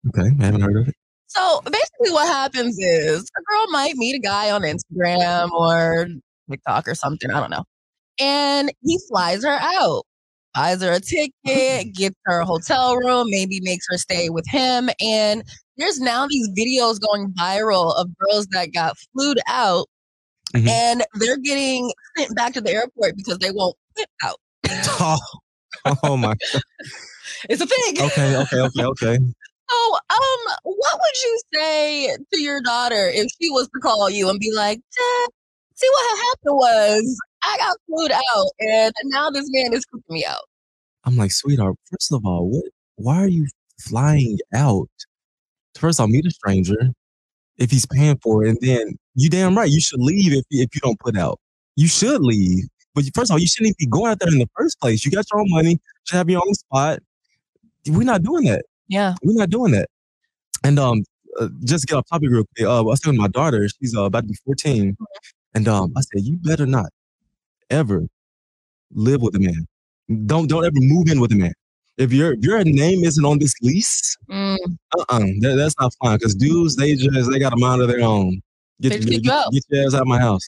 Okay, 0.09 0.29
I 0.39 0.45
haven't 0.45 0.61
heard 0.61 0.77
of 0.77 0.87
it. 0.87 0.95
So 1.27 1.61
basically, 1.65 2.11
what 2.11 2.27
happens 2.27 2.77
is 2.79 3.21
a 3.37 3.41
girl 3.51 3.67
might 3.71 3.95
meet 3.95 4.15
a 4.15 4.19
guy 4.19 4.51
on 4.51 4.61
Instagram 4.61 5.51
or 5.51 6.07
TikTok 6.49 6.87
or 6.87 6.95
something. 6.95 7.29
I 7.31 7.39
don't 7.39 7.49
know. 7.49 7.65
And 8.19 8.71
he 8.83 8.99
flies 9.09 9.43
her 9.43 9.57
out, 9.59 10.03
buys 10.53 10.81
her 10.81 10.93
a 10.93 10.99
ticket, 11.01 11.93
gets 11.95 12.15
her 12.25 12.39
a 12.39 12.45
hotel 12.45 12.95
room, 12.95 13.27
maybe 13.29 13.59
makes 13.61 13.85
her 13.89 13.97
stay 13.97 14.29
with 14.29 14.45
him. 14.47 14.89
And 15.01 15.43
there's 15.77 15.99
now 15.99 16.25
these 16.27 16.47
videos 16.57 17.01
going 17.01 17.33
viral 17.37 17.93
of 17.97 18.07
girls 18.17 18.47
that 18.51 18.71
got 18.73 18.95
flewed 19.13 19.39
out 19.47 19.87
Mhm. 20.53 20.67
and 20.69 21.03
they're 21.15 21.37
getting 21.37 21.91
sent 22.17 22.33
back 22.35 22.53
to 22.53 22.61
the 22.61 22.71
airport 22.71 23.17
because 23.17 23.39
they 23.39 23.51
won't 23.51 23.75
flip 23.95 24.09
out. 24.23 24.39
Oh, 25.01 25.17
oh 26.03 26.17
my. 26.17 26.35
It's 27.49 27.61
a 27.61 27.65
thing. 27.65 28.01
Okay, 28.01 28.35
okay, 28.37 28.61
okay, 28.61 28.83
okay. 28.83 29.17
So, 29.17 29.95
um, 30.09 30.39
what 30.63 30.93
would 30.93 31.23
you 31.23 31.41
say 31.53 32.17
to 32.33 32.41
your 32.41 32.61
daughter 32.61 33.09
if 33.13 33.27
she 33.41 33.49
was 33.49 33.67
to 33.67 33.79
call 33.81 34.09
you 34.09 34.29
and 34.29 34.39
be 34.39 34.51
like, 34.53 34.77
Dad, 34.77 35.29
see 35.73 35.87
what 35.91 36.17
happened 36.19 36.55
was 36.55 37.17
I 37.43 37.57
got 37.57 37.77
flewed 37.87 38.11
out 38.11 38.47
and 38.59 38.93
now 39.05 39.29
this 39.29 39.47
man 39.49 39.73
is 39.73 39.85
cooking 39.85 40.03
me 40.09 40.25
out. 40.25 40.43
I'm 41.03 41.17
like, 41.17 41.31
sweetheart, 41.31 41.75
first 41.91 42.11
of 42.11 42.25
all, 42.25 42.49
what 42.49 42.65
why 42.95 43.17
are 43.17 43.27
you 43.27 43.47
flying 43.79 44.39
out? 44.53 44.89
First, 45.75 45.99
I'll 45.99 46.07
meet 46.07 46.25
a 46.25 46.31
stranger 46.31 46.91
if 47.57 47.71
he's 47.71 47.85
paying 47.85 48.17
for 48.23 48.43
it, 48.43 48.49
and 48.49 48.57
then 48.61 48.97
you 49.15 49.29
damn 49.29 49.57
right, 49.57 49.69
you 49.69 49.81
should 49.81 49.99
leave 49.99 50.33
if 50.33 50.45
if 50.49 50.69
you 50.73 50.81
don't 50.81 50.99
put 50.99 51.17
out. 51.17 51.39
You 51.75 51.87
should 51.87 52.21
leave. 52.21 52.65
But 52.95 53.03
first 53.13 53.29
of 53.29 53.33
all, 53.35 53.39
you 53.39 53.47
shouldn't 53.47 53.67
even 53.67 53.75
be 53.79 53.85
going 53.85 54.11
out 54.11 54.19
there 54.19 54.29
in 54.31 54.39
the 54.39 54.49
first 54.57 54.79
place. 54.79 55.05
You 55.05 55.11
got 55.11 55.25
your 55.31 55.41
own 55.41 55.49
money, 55.49 55.71
you 55.71 55.79
should 56.05 56.17
have 56.17 56.29
your 56.29 56.41
own 56.45 56.53
spot. 56.53 56.99
We're 57.87 58.03
not 58.03 58.23
doing 58.23 58.45
that. 58.45 58.65
Yeah. 58.87 59.13
We're 59.21 59.37
not 59.37 59.49
doing 59.49 59.73
that. 59.73 59.89
And 60.63 60.79
um, 60.79 61.03
uh, 61.39 61.49
just 61.63 61.81
to 61.83 61.87
get 61.87 61.97
off 61.97 62.07
topic 62.09 62.29
real 62.31 62.45
quick. 62.55 62.67
Uh, 62.67 62.79
I 62.79 62.81
was 62.81 62.99
talking 62.99 63.17
to 63.17 63.21
my 63.21 63.27
daughter. 63.27 63.67
She's 63.67 63.95
uh, 63.95 64.03
about 64.03 64.21
to 64.21 64.27
be 64.27 64.37
14, 64.45 64.95
and 65.53 65.67
um, 65.67 65.93
I 65.95 66.01
said, 66.01 66.23
you 66.23 66.37
better 66.37 66.65
not 66.65 66.87
ever 67.69 68.07
live 68.93 69.21
with 69.21 69.35
a 69.35 69.39
man. 69.39 69.67
Don't 70.25 70.47
don't 70.47 70.63
ever 70.63 70.75
move 70.75 71.09
in 71.09 71.19
with 71.19 71.31
a 71.31 71.35
man. 71.35 71.53
If 71.97 72.13
your 72.13 72.33
if 72.33 72.43
your 72.43 72.63
name 72.63 73.03
isn't 73.03 73.25
on 73.25 73.39
this 73.39 73.53
lease, 73.61 74.17
Mm, 74.29 74.57
uh-uh, 74.97 75.19
that, 75.41 75.55
that's 75.55 75.75
not 75.79 75.93
fine. 76.01 76.17
Because 76.17 76.35
dudes, 76.35 76.75
they 76.75 76.95
just 76.95 77.31
they 77.31 77.39
got 77.39 77.53
a 77.53 77.57
mind 77.57 77.81
of 77.81 77.87
their 77.87 78.01
own. 78.01 78.41
Get, 78.81 79.05
get, 79.05 79.23
get 79.23 79.63
your 79.69 79.85
ass 79.85 79.93
out 79.93 80.01
of 80.01 80.07
my 80.07 80.19
house. 80.19 80.47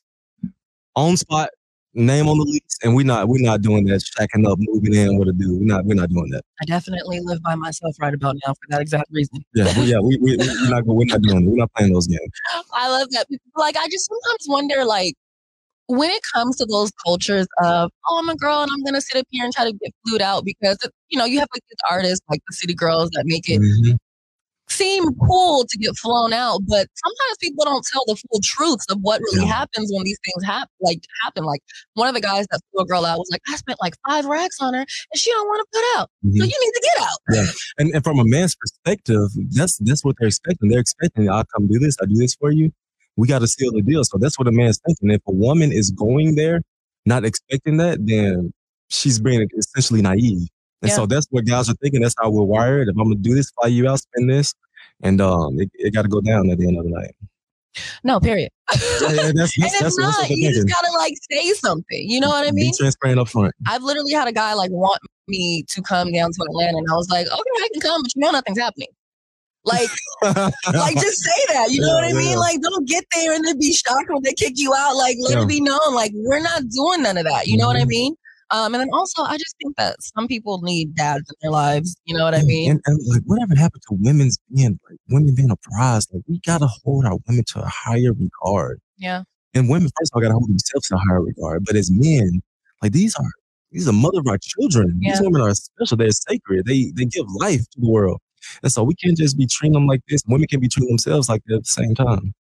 On 0.96 1.16
spot, 1.16 1.50
name 1.98 2.28
on 2.30 2.38
the 2.38 2.44
lease, 2.46 2.78
and 2.84 2.96
we're 2.96 3.06
not 3.06 3.28
we're 3.28 3.42
not 3.42 3.62
doing 3.62 3.86
that. 3.86 4.02
Shacking 4.02 4.48
up, 4.50 4.58
moving 4.62 4.94
in 4.94 5.18
with 5.18 5.28
a 5.30 5.34
dude. 5.34 5.60
We're 5.60 5.66
not 5.66 5.86
we're 5.86 5.96
not 5.96 6.10
doing 6.10 6.30
that. 6.32 6.44
I 6.62 6.66
definitely 6.66 7.20
live 7.22 7.42
by 7.44 7.56
myself 7.56 7.96
right 8.00 8.14
about 8.14 8.36
now 8.46 8.54
for 8.54 8.68
that 8.70 8.82
exact 8.82 9.10
reason. 9.12 9.44
Yeah, 9.54 9.78
we, 9.78 9.86
yeah, 9.86 10.00
we, 10.00 10.18
we 10.18 10.38
we're 10.38 10.70
not 10.70 10.86
we're 10.86 11.06
not 11.06 11.22
doing 11.22 11.44
it. 11.44 11.50
We're 11.50 11.58
not 11.58 11.74
playing 11.74 11.94
those 11.94 12.08
games. 12.08 12.32
I 12.74 12.90
love 12.90 13.10
that. 13.12 13.28
Like, 13.56 13.76
I 13.78 13.88
just 13.90 14.08
sometimes 14.08 14.46
wonder, 14.48 14.86
like, 14.86 15.16
when 15.88 16.12
it 16.12 16.22
comes 16.34 16.58
to 16.58 16.66
those 16.66 16.92
cultures 17.06 17.48
of, 17.64 17.90
oh, 18.10 18.20
I'm 18.20 18.30
a 18.30 18.36
girl 18.36 18.62
and 18.62 18.70
I'm 18.72 18.84
going 18.84 18.94
to 18.94 19.02
sit 19.02 19.18
up 19.20 19.26
here 19.32 19.44
and 19.46 19.54
try 19.54 19.66
to 19.66 19.74
get 19.74 19.94
flewed 20.06 20.22
out 20.22 20.44
because, 20.46 20.78
you 21.10 21.18
know, 21.18 21.26
you 21.26 21.40
have 21.40 21.48
like 21.54 21.64
these 21.70 21.78
artists 21.90 22.20
like 22.30 22.42
the 22.48 22.54
City 22.54 22.74
Girls 22.74 23.10
that 23.14 23.24
make 23.26 23.50
it 23.50 23.62
Mhm. 23.62 23.98
Seem 24.70 25.04
cool 25.28 25.66
to 25.68 25.78
get 25.78 25.96
flown 25.98 26.34
out, 26.34 26.60
but 26.68 26.88
sometimes 26.96 27.38
people 27.42 27.64
don't 27.66 27.86
tell 27.92 28.04
the 28.08 28.16
full 28.16 28.40
truths 28.44 28.86
of 28.90 29.00
what 29.02 29.22
really 29.22 29.46
Yeah. 29.46 29.54
happens 29.54 29.90
when 29.94 30.04
these 30.04 30.18
things 30.26 30.44
happen. 30.46 30.70
Like 30.82 31.02
happen. 31.24 31.44
Like 31.46 31.62
one 31.94 32.08
of 32.08 32.14
the 32.14 32.22
guys 32.22 32.46
that 32.52 32.60
flew 32.72 32.84
a 32.84 32.86
girl 32.86 33.06
out 33.06 33.18
was 33.18 33.30
like, 33.32 33.42
I 33.48 33.56
spent 33.56 33.80
like 33.82 33.94
five 34.08 34.26
racks 34.26 34.58
on 34.60 34.74
her 34.74 34.82
and 34.82 34.88
she 35.16 35.32
don't 35.32 35.48
want 35.48 35.66
to 35.72 35.80
put 35.80 36.00
out. 36.00 36.10
So 36.24 36.30
Mhm. 36.30 36.36
you 36.36 36.42
need 36.46 36.72
to 36.74 36.82
get 36.96 37.04
out. 37.04 37.18
Yeah, 37.34 37.46
and, 37.78 37.96
and 37.96 38.04
from 38.04 38.20
a 38.20 38.26
man's 38.26 38.56
perspective, 38.56 39.30
that's 39.52 39.78
that's 39.78 40.04
what 40.04 40.16
they're 40.20 40.28
expecting. 40.28 40.70
They're 40.70 40.80
expecting 40.80 41.30
I'll 41.30 41.46
come 41.56 41.68
do 41.68 41.80
this, 41.80 41.96
I 42.02 42.06
do 42.06 42.16
this 42.16 42.36
for 42.36 42.52
you. 42.52 42.72
We 43.16 43.28
got 43.28 43.40
to 43.40 43.48
seal 43.48 43.72
the 43.72 43.82
deal. 43.82 44.04
So 44.04 44.18
that's 44.20 44.38
what 44.38 44.48
a 44.48 44.52
man's 44.52 44.80
thinking. 44.86 45.10
If 45.12 45.22
a 45.28 45.32
woman 45.32 45.72
is 45.72 45.92
going 45.92 46.36
there, 46.36 46.62
not 47.06 47.26
expecting 47.26 47.78
that, 47.78 48.06
then 48.06 48.54
she's 48.90 49.18
being 49.20 49.48
essentially 49.58 50.02
naive. 50.02 50.48
And 50.82 50.92
so 50.92 51.06
that's 51.06 51.26
what 51.32 51.46
guys 51.46 51.70
are 51.70 51.74
thinking. 51.76 52.02
That's 52.02 52.16
how 52.22 52.30
we're 52.30 52.44
wired. 52.44 52.88
If 52.88 52.96
I'm 52.98 53.04
gonna 53.06 53.16
do 53.16 53.34
this, 53.36 53.50
fly 53.52 53.68
you 53.70 53.88
out, 53.90 54.00
spend 54.00 54.30
this, 54.30 54.54
and 55.02 55.20
um, 55.22 55.60
it, 55.60 55.70
it 55.74 55.94
got 55.94 56.04
to 56.04 56.08
go 56.08 56.22
down 56.22 56.50
at 56.52 56.58
the 56.60 56.68
end 56.68 56.78
of 56.78 56.84
the 56.84 56.92
night. 56.92 57.16
No, 58.04 58.20
period. 58.20 58.50
Yeah, 59.02 59.10
yeah, 59.10 59.16
that's- 59.16 59.30
and 59.30 59.38
that's- 59.38 59.54
it's 59.58 59.72
that's- 59.80 59.96
that's 59.96 59.98
not. 59.98 60.30
you 60.30 60.52
just 60.52 60.68
gotta 60.68 60.92
like 60.98 61.14
say 61.32 61.52
something. 61.54 62.10
You 62.10 62.20
know 62.20 62.30
what 62.30 62.48
I 62.48 62.52
mean? 62.52 62.72
Be 62.72 62.78
transparent 62.78 63.20
up 63.20 63.30
front. 63.30 63.54
I've 63.68 63.84
literally 63.84 64.12
had 64.14 64.28
a 64.28 64.32
guy 64.32 64.54
like 64.54 64.72
want 64.72 65.00
me 65.28 65.64
to 65.70 65.82
come 65.82 66.12
down 66.12 66.32
to 66.32 66.44
Atlanta, 66.50 66.78
and 66.78 66.88
I 66.92 66.96
was 66.96 67.10
like, 67.10 67.28
okay, 67.28 67.34
I 67.36 67.68
can 67.74 67.82
come, 67.82 68.02
but 68.04 68.12
you 68.16 68.22
know 68.22 68.32
nothing's 68.32 68.60
happening. 68.60 68.88
Like, 69.64 69.90
like 70.24 70.96
just 70.96 71.22
say 71.24 71.54
that. 71.54 71.72
You 71.72 71.82
know 71.82 71.94
what 71.94 72.04
I 72.06 72.10
Yeah, 72.10 72.14
mean? 72.14 72.38
Like, 72.38 72.62
don't 72.62 72.88
get 72.88 73.04
there 73.14 73.34
and 73.34 73.46
then 73.46 73.60
be 73.60 73.74
shocked 73.74 74.06
when 74.10 74.24
they 74.24 74.34
kick 74.34 74.54
you 74.56 74.74
out. 74.74 74.96
Like, 74.96 75.18
let 75.20 75.36
Yeah. 75.38 75.44
it 75.44 75.48
be 75.48 75.60
known. 75.62 75.94
Like, 75.94 76.12
we're 76.16 76.40
not 76.42 76.64
doing 76.70 77.04
none 77.04 77.18
of 77.18 77.26
that. 77.26 77.48
You 77.48 77.58
know 77.58 77.68
what 77.68 77.76
I 77.76 77.84
Mhm. 77.84 77.88
mean? 77.88 78.16
Um, 78.52 78.74
and 78.74 78.82
then 78.82 78.90
also, 78.94 79.24
I 79.24 79.38
just 79.38 79.56
think 79.62 79.76
that 79.78 79.98
some 80.02 80.28
people 80.28 80.62
need 80.62 80.96
dads 80.96 81.30
in 81.30 81.36
their 81.42 81.52
lives. 81.52 81.98
You 82.06 82.18
know 82.18 82.24
what 82.24 82.34
I 82.34 82.44
mean? 82.44 82.72
And, 82.72 82.82
and 82.86 83.00
like 83.08 83.22
whatever 83.26 83.56
happened 83.56 83.84
to 83.90 83.98
women's 84.00 84.38
being 84.54 84.80
like 84.90 85.00
women 85.10 85.36
being 85.36 85.52
a 85.52 85.58
prize, 85.58 86.08
like 86.14 86.24
we 86.28 86.40
gotta 86.46 86.68
hold 86.68 87.06
our 87.06 87.18
women 87.28 87.44
to 87.50 87.62
a 87.62 87.68
higher 87.68 88.14
regard. 88.14 88.80
Yeah. 88.98 89.24
And 89.54 89.70
women 89.70 89.90
first 90.00 90.12
of 90.12 90.16
all 90.16 90.22
gotta 90.22 90.34
hold 90.34 90.50
themselves 90.50 90.88
to 90.88 90.96
a 90.96 91.00
higher 91.00 91.22
regard. 91.22 91.66
But 91.66 91.76
as 91.76 91.92
men, 91.92 92.42
like 92.82 92.94
these 92.94 93.16
are 93.16 93.32
these 93.72 93.88
are 93.88 93.94
mother 93.94 94.20
of 94.20 94.28
our 94.28 94.38
children. 94.38 95.00
These 95.00 95.22
women 95.22 95.42
are 95.42 95.54
special. 95.54 95.98
They're 95.98 96.12
sacred. 96.12 96.66
They 96.66 96.92
they 96.96 97.06
give 97.06 97.26
life 97.40 97.62
to 97.62 97.80
the 97.82 97.90
world. 97.90 98.20
And 98.64 98.72
so 98.72 98.84
we 98.84 98.96
can't 98.96 99.18
just 99.18 99.38
be 99.38 99.46
treating 99.46 99.74
them 99.74 99.88
like 99.88 100.02
this. 100.08 100.22
Women 100.28 100.48
can 100.48 100.60
be 100.60 100.70
treating 100.70 100.90
themselves 100.90 101.28
like 101.28 101.42
that 101.48 101.56
at 101.56 101.64
the 101.64 101.70
same 101.70 101.96
time. 101.96 102.34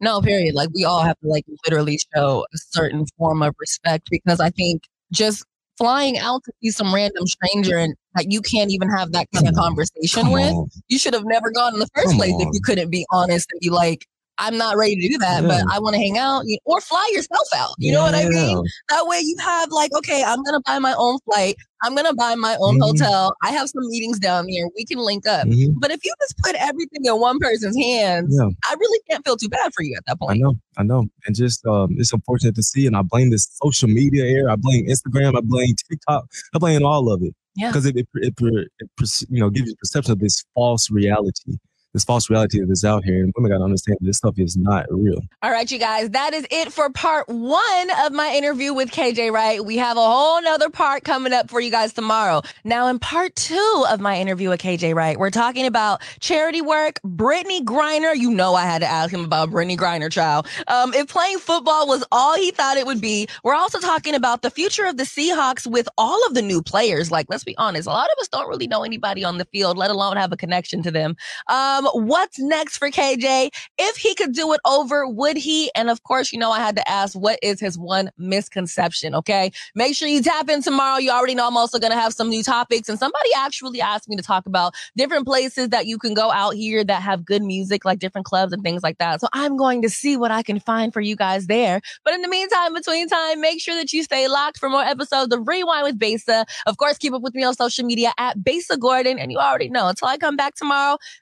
No, 0.00 0.20
period. 0.22 0.54
Like 0.54 0.70
we 0.74 0.84
all 0.84 1.02
have 1.02 1.18
to 1.20 1.28
like 1.28 1.44
literally 1.66 1.98
show 2.14 2.46
a 2.52 2.58
certain 2.58 3.04
form 3.18 3.42
of 3.42 3.54
respect 3.58 4.08
because 4.10 4.40
I 4.40 4.50
think 4.50 4.84
just 5.12 5.44
flying 5.78 6.18
out 6.18 6.44
to 6.44 6.52
see 6.62 6.70
some 6.70 6.94
random 6.94 7.26
stranger 7.26 7.78
and 7.78 7.94
that 8.14 8.30
you 8.30 8.42
can't 8.42 8.70
even 8.70 8.90
have 8.90 9.12
that 9.12 9.26
kind 9.34 9.48
of 9.48 9.54
conversation 9.54 10.24
Come 10.24 10.32
with, 10.32 10.52
on. 10.52 10.68
you 10.88 10.98
should 10.98 11.14
have 11.14 11.24
never 11.24 11.50
gone 11.50 11.72
in 11.72 11.80
the 11.80 11.88
first 11.94 12.08
Come 12.08 12.16
place 12.16 12.34
if 12.38 12.48
you 12.52 12.60
couldn't 12.62 12.90
be 12.90 13.06
honest 13.10 13.48
and 13.50 13.60
be 13.60 13.70
like, 13.70 14.06
I'm 14.40 14.56
not 14.56 14.76
ready 14.76 14.96
to 14.96 15.08
do 15.08 15.18
that, 15.18 15.42
but 15.44 15.62
I 15.70 15.78
want 15.78 15.94
to 15.94 16.00
hang 16.00 16.16
out 16.18 16.44
or 16.64 16.80
fly 16.80 17.06
yourself 17.12 17.46
out. 17.54 17.74
You 17.78 17.92
know 17.92 18.02
what 18.02 18.14
I 18.14 18.28
mean? 18.28 18.62
That 18.88 19.06
way 19.06 19.20
you 19.22 19.36
have 19.40 19.70
like, 19.70 19.92
okay, 19.98 20.24
I'm 20.24 20.42
going 20.42 20.54
to 20.54 20.62
buy 20.66 20.78
my 20.78 20.94
own 20.96 21.18
flight. 21.26 21.56
I'm 21.82 21.94
going 21.94 22.06
to 22.06 22.14
buy 22.14 22.34
my 22.34 22.56
own 22.60 22.78
Mhm. 22.78 22.82
hotel. 22.82 23.34
I 23.42 23.50
have 23.52 23.68
some 23.68 23.86
meetings 23.88 24.18
down 24.18 24.46
there. 24.50 24.66
We 24.76 24.84
can 24.84 24.98
link 24.98 25.26
up. 25.26 25.46
Mhm. 25.46 25.74
But 25.78 25.90
if 25.90 26.04
you 26.04 26.12
just 26.22 26.36
put 26.38 26.54
everything 26.56 27.04
in 27.04 27.20
one 27.20 27.38
person's 27.38 27.76
hands, 27.76 28.34
Yeah. 28.38 28.48
I 28.68 28.74
really 28.78 29.00
can't 29.10 29.24
feel 29.24 29.36
too 29.36 29.48
bad 29.48 29.72
for 29.74 29.82
you 29.82 29.94
at 29.96 30.04
that 30.06 30.18
point. 30.18 30.32
I 30.32 30.38
know, 30.38 30.54
I 30.78 30.82
know. 30.82 31.06
And 31.26 31.34
just 31.36 31.64
um, 31.66 31.94
it's 31.98 32.12
unfortunate 32.12 32.54
to 32.56 32.62
see. 32.62 32.86
And 32.86 32.96
I 32.96 33.02
blame 33.02 33.30
this 33.30 33.46
social 33.62 33.88
media 33.88 34.24
era. 34.24 34.52
I 34.52 34.56
blame 34.56 34.86
Instagram. 34.86 35.36
I 35.36 35.40
blame 35.42 35.74
TikTok. 35.90 36.24
I 36.54 36.58
blame 36.58 36.84
all 36.84 37.10
of 37.12 37.22
it. 37.22 37.34
Yeah. 37.56 37.68
Because 37.68 37.84
it, 37.86 37.96
it, 37.96 38.08
it, 38.14 38.34
it, 38.40 39.26
you 39.28 39.40
know, 39.40 39.50
gives 39.50 39.68
you 39.68 39.76
perception 39.76 40.12
of 40.12 40.18
this 40.20 40.44
false 40.54 40.90
reality, 40.90 41.58
this 41.92 42.04
false 42.04 42.30
reality 42.30 42.60
that 42.60 42.70
is 42.70 42.84
out 42.84 43.04
here. 43.04 43.22
And 43.22 43.32
women 43.36 43.50
got 43.50 43.58
to 43.58 43.64
understand 43.64 43.98
this 44.00 44.18
stuff 44.18 44.38
is 44.38 44.56
not 44.56 44.86
real. 44.90 45.20
All 45.42 45.50
right, 45.50 45.70
you 45.70 45.78
guys, 45.78 46.10
that 46.10 46.34
is 46.34 46.46
it 46.50 46.72
for 46.72 46.90
part 46.90 47.28
one 47.28 47.90
of 48.04 48.12
my 48.12 48.32
interview 48.34 48.72
with 48.72 48.90
KJ 48.90 49.32
Wright. 49.32 49.64
We 49.64 49.76
have 49.78 49.96
a 49.96 50.00
whole 50.00 50.40
nother 50.42 50.70
part 50.70 51.04
coming 51.04 51.32
up 51.32 51.50
for 51.50 51.60
you 51.60 51.70
guys 51.70 51.92
tomorrow. 51.92 52.42
Now, 52.64 52.86
in 52.86 52.98
part 52.98 53.34
two 53.34 53.84
of 53.88 54.00
my 54.00 54.18
interview 54.18 54.50
with 54.50 54.60
KJ 54.60 54.94
Wright, 54.94 55.18
we're 55.18 55.30
talking 55.30 55.66
about 55.66 56.02
charity 56.20 56.62
work, 56.62 57.00
Brittney 57.04 57.62
Griner. 57.62 58.16
You 58.16 58.30
know, 58.30 58.54
I 58.54 58.64
had 58.64 58.80
to 58.80 58.86
ask 58.86 59.12
him 59.12 59.24
about 59.24 59.50
Brittney 59.50 59.76
Griner, 59.76 60.10
child. 60.10 60.46
Um, 60.68 60.94
if 60.94 61.08
playing 61.08 61.38
football 61.38 61.88
was 61.88 62.04
all 62.12 62.36
he 62.36 62.50
thought 62.50 62.76
it 62.76 62.86
would 62.86 63.00
be, 63.00 63.26
we're 63.42 63.54
also 63.54 63.80
talking 63.80 64.14
about 64.14 64.42
the 64.42 64.50
future 64.50 64.84
of 64.84 64.96
the 64.96 65.04
Seahawks 65.04 65.66
with 65.66 65.88
all 65.98 66.24
of 66.26 66.34
the 66.34 66.42
new 66.42 66.62
players. 66.62 67.10
Like, 67.10 67.26
let's 67.28 67.44
be 67.44 67.56
honest, 67.56 67.88
a 67.88 67.90
lot 67.90 68.08
of 68.10 68.20
us 68.20 68.28
don't 68.28 68.48
really 68.48 68.66
know 68.66 68.84
anybody 68.84 69.24
on 69.24 69.38
the 69.38 69.44
field, 69.46 69.76
let 69.76 69.90
alone 69.90 70.16
have 70.16 70.32
a 70.32 70.36
connection 70.36 70.82
to 70.82 70.90
them. 70.90 71.16
Um, 71.48 71.79
Um, 71.80 72.06
what's 72.06 72.38
next 72.38 72.76
for 72.76 72.90
KJ? 72.90 73.50
If 73.78 73.96
he 73.96 74.14
could 74.14 74.32
do 74.32 74.52
it 74.52 74.60
over, 74.64 75.06
would 75.08 75.36
he? 75.36 75.70
And 75.74 75.88
of 75.88 76.02
course, 76.02 76.32
you 76.32 76.38
know, 76.38 76.50
I 76.50 76.58
had 76.58 76.76
to 76.76 76.88
ask, 76.88 77.18
what 77.18 77.38
is 77.42 77.60
his 77.60 77.78
one 77.78 78.10
misconception? 78.18 79.14
Okay. 79.14 79.50
Make 79.74 79.96
sure 79.96 80.08
you 80.08 80.22
tap 80.22 80.48
in 80.50 80.62
tomorrow. 80.62 80.98
You 80.98 81.10
already 81.10 81.34
know 81.34 81.46
I'm 81.46 81.56
also 81.56 81.78
going 81.78 81.92
to 81.92 81.98
have 81.98 82.12
some 82.12 82.28
new 82.28 82.42
topics. 82.42 82.88
And 82.88 82.98
somebody 82.98 83.30
actually 83.36 83.80
asked 83.80 84.08
me 84.08 84.16
to 84.16 84.22
talk 84.22 84.46
about 84.46 84.74
different 84.96 85.26
places 85.26 85.70
that 85.70 85.86
you 85.86 85.98
can 85.98 86.14
go 86.14 86.30
out 86.30 86.54
here 86.54 86.84
that 86.84 87.02
have 87.02 87.24
good 87.24 87.42
music, 87.42 87.84
like 87.84 87.98
different 87.98 88.26
clubs 88.26 88.52
and 88.52 88.62
things 88.62 88.82
like 88.82 88.98
that. 88.98 89.20
So 89.20 89.28
I'm 89.32 89.56
going 89.56 89.82
to 89.82 89.88
see 89.88 90.16
what 90.16 90.30
I 90.30 90.42
can 90.42 90.60
find 90.60 90.92
for 90.92 91.00
you 91.00 91.16
guys 91.16 91.46
there. 91.46 91.80
But 92.04 92.14
in 92.14 92.22
the 92.22 92.28
meantime, 92.28 92.74
between 92.74 93.08
time, 93.08 93.40
make 93.40 93.60
sure 93.60 93.74
that 93.76 93.92
you 93.92 94.02
stay 94.02 94.28
locked 94.28 94.58
for 94.58 94.68
more 94.68 94.82
episodes 94.82 95.34
of 95.34 95.46
Rewind 95.46 95.84
with 95.84 95.98
Besa. 95.98 96.44
Of 96.66 96.76
course, 96.76 96.98
keep 96.98 97.14
up 97.14 97.22
with 97.22 97.34
me 97.34 97.44
on 97.44 97.54
social 97.54 97.86
media 97.86 98.12
at 98.18 98.42
Besa 98.42 98.76
Gordon. 98.76 99.18
And 99.18 99.32
you 99.32 99.38
already 99.38 99.68
know 99.68 99.88
until 99.88 100.08
I 100.08 100.18
come 100.18 100.36
back 100.36 100.54
tomorrow, 100.54 100.98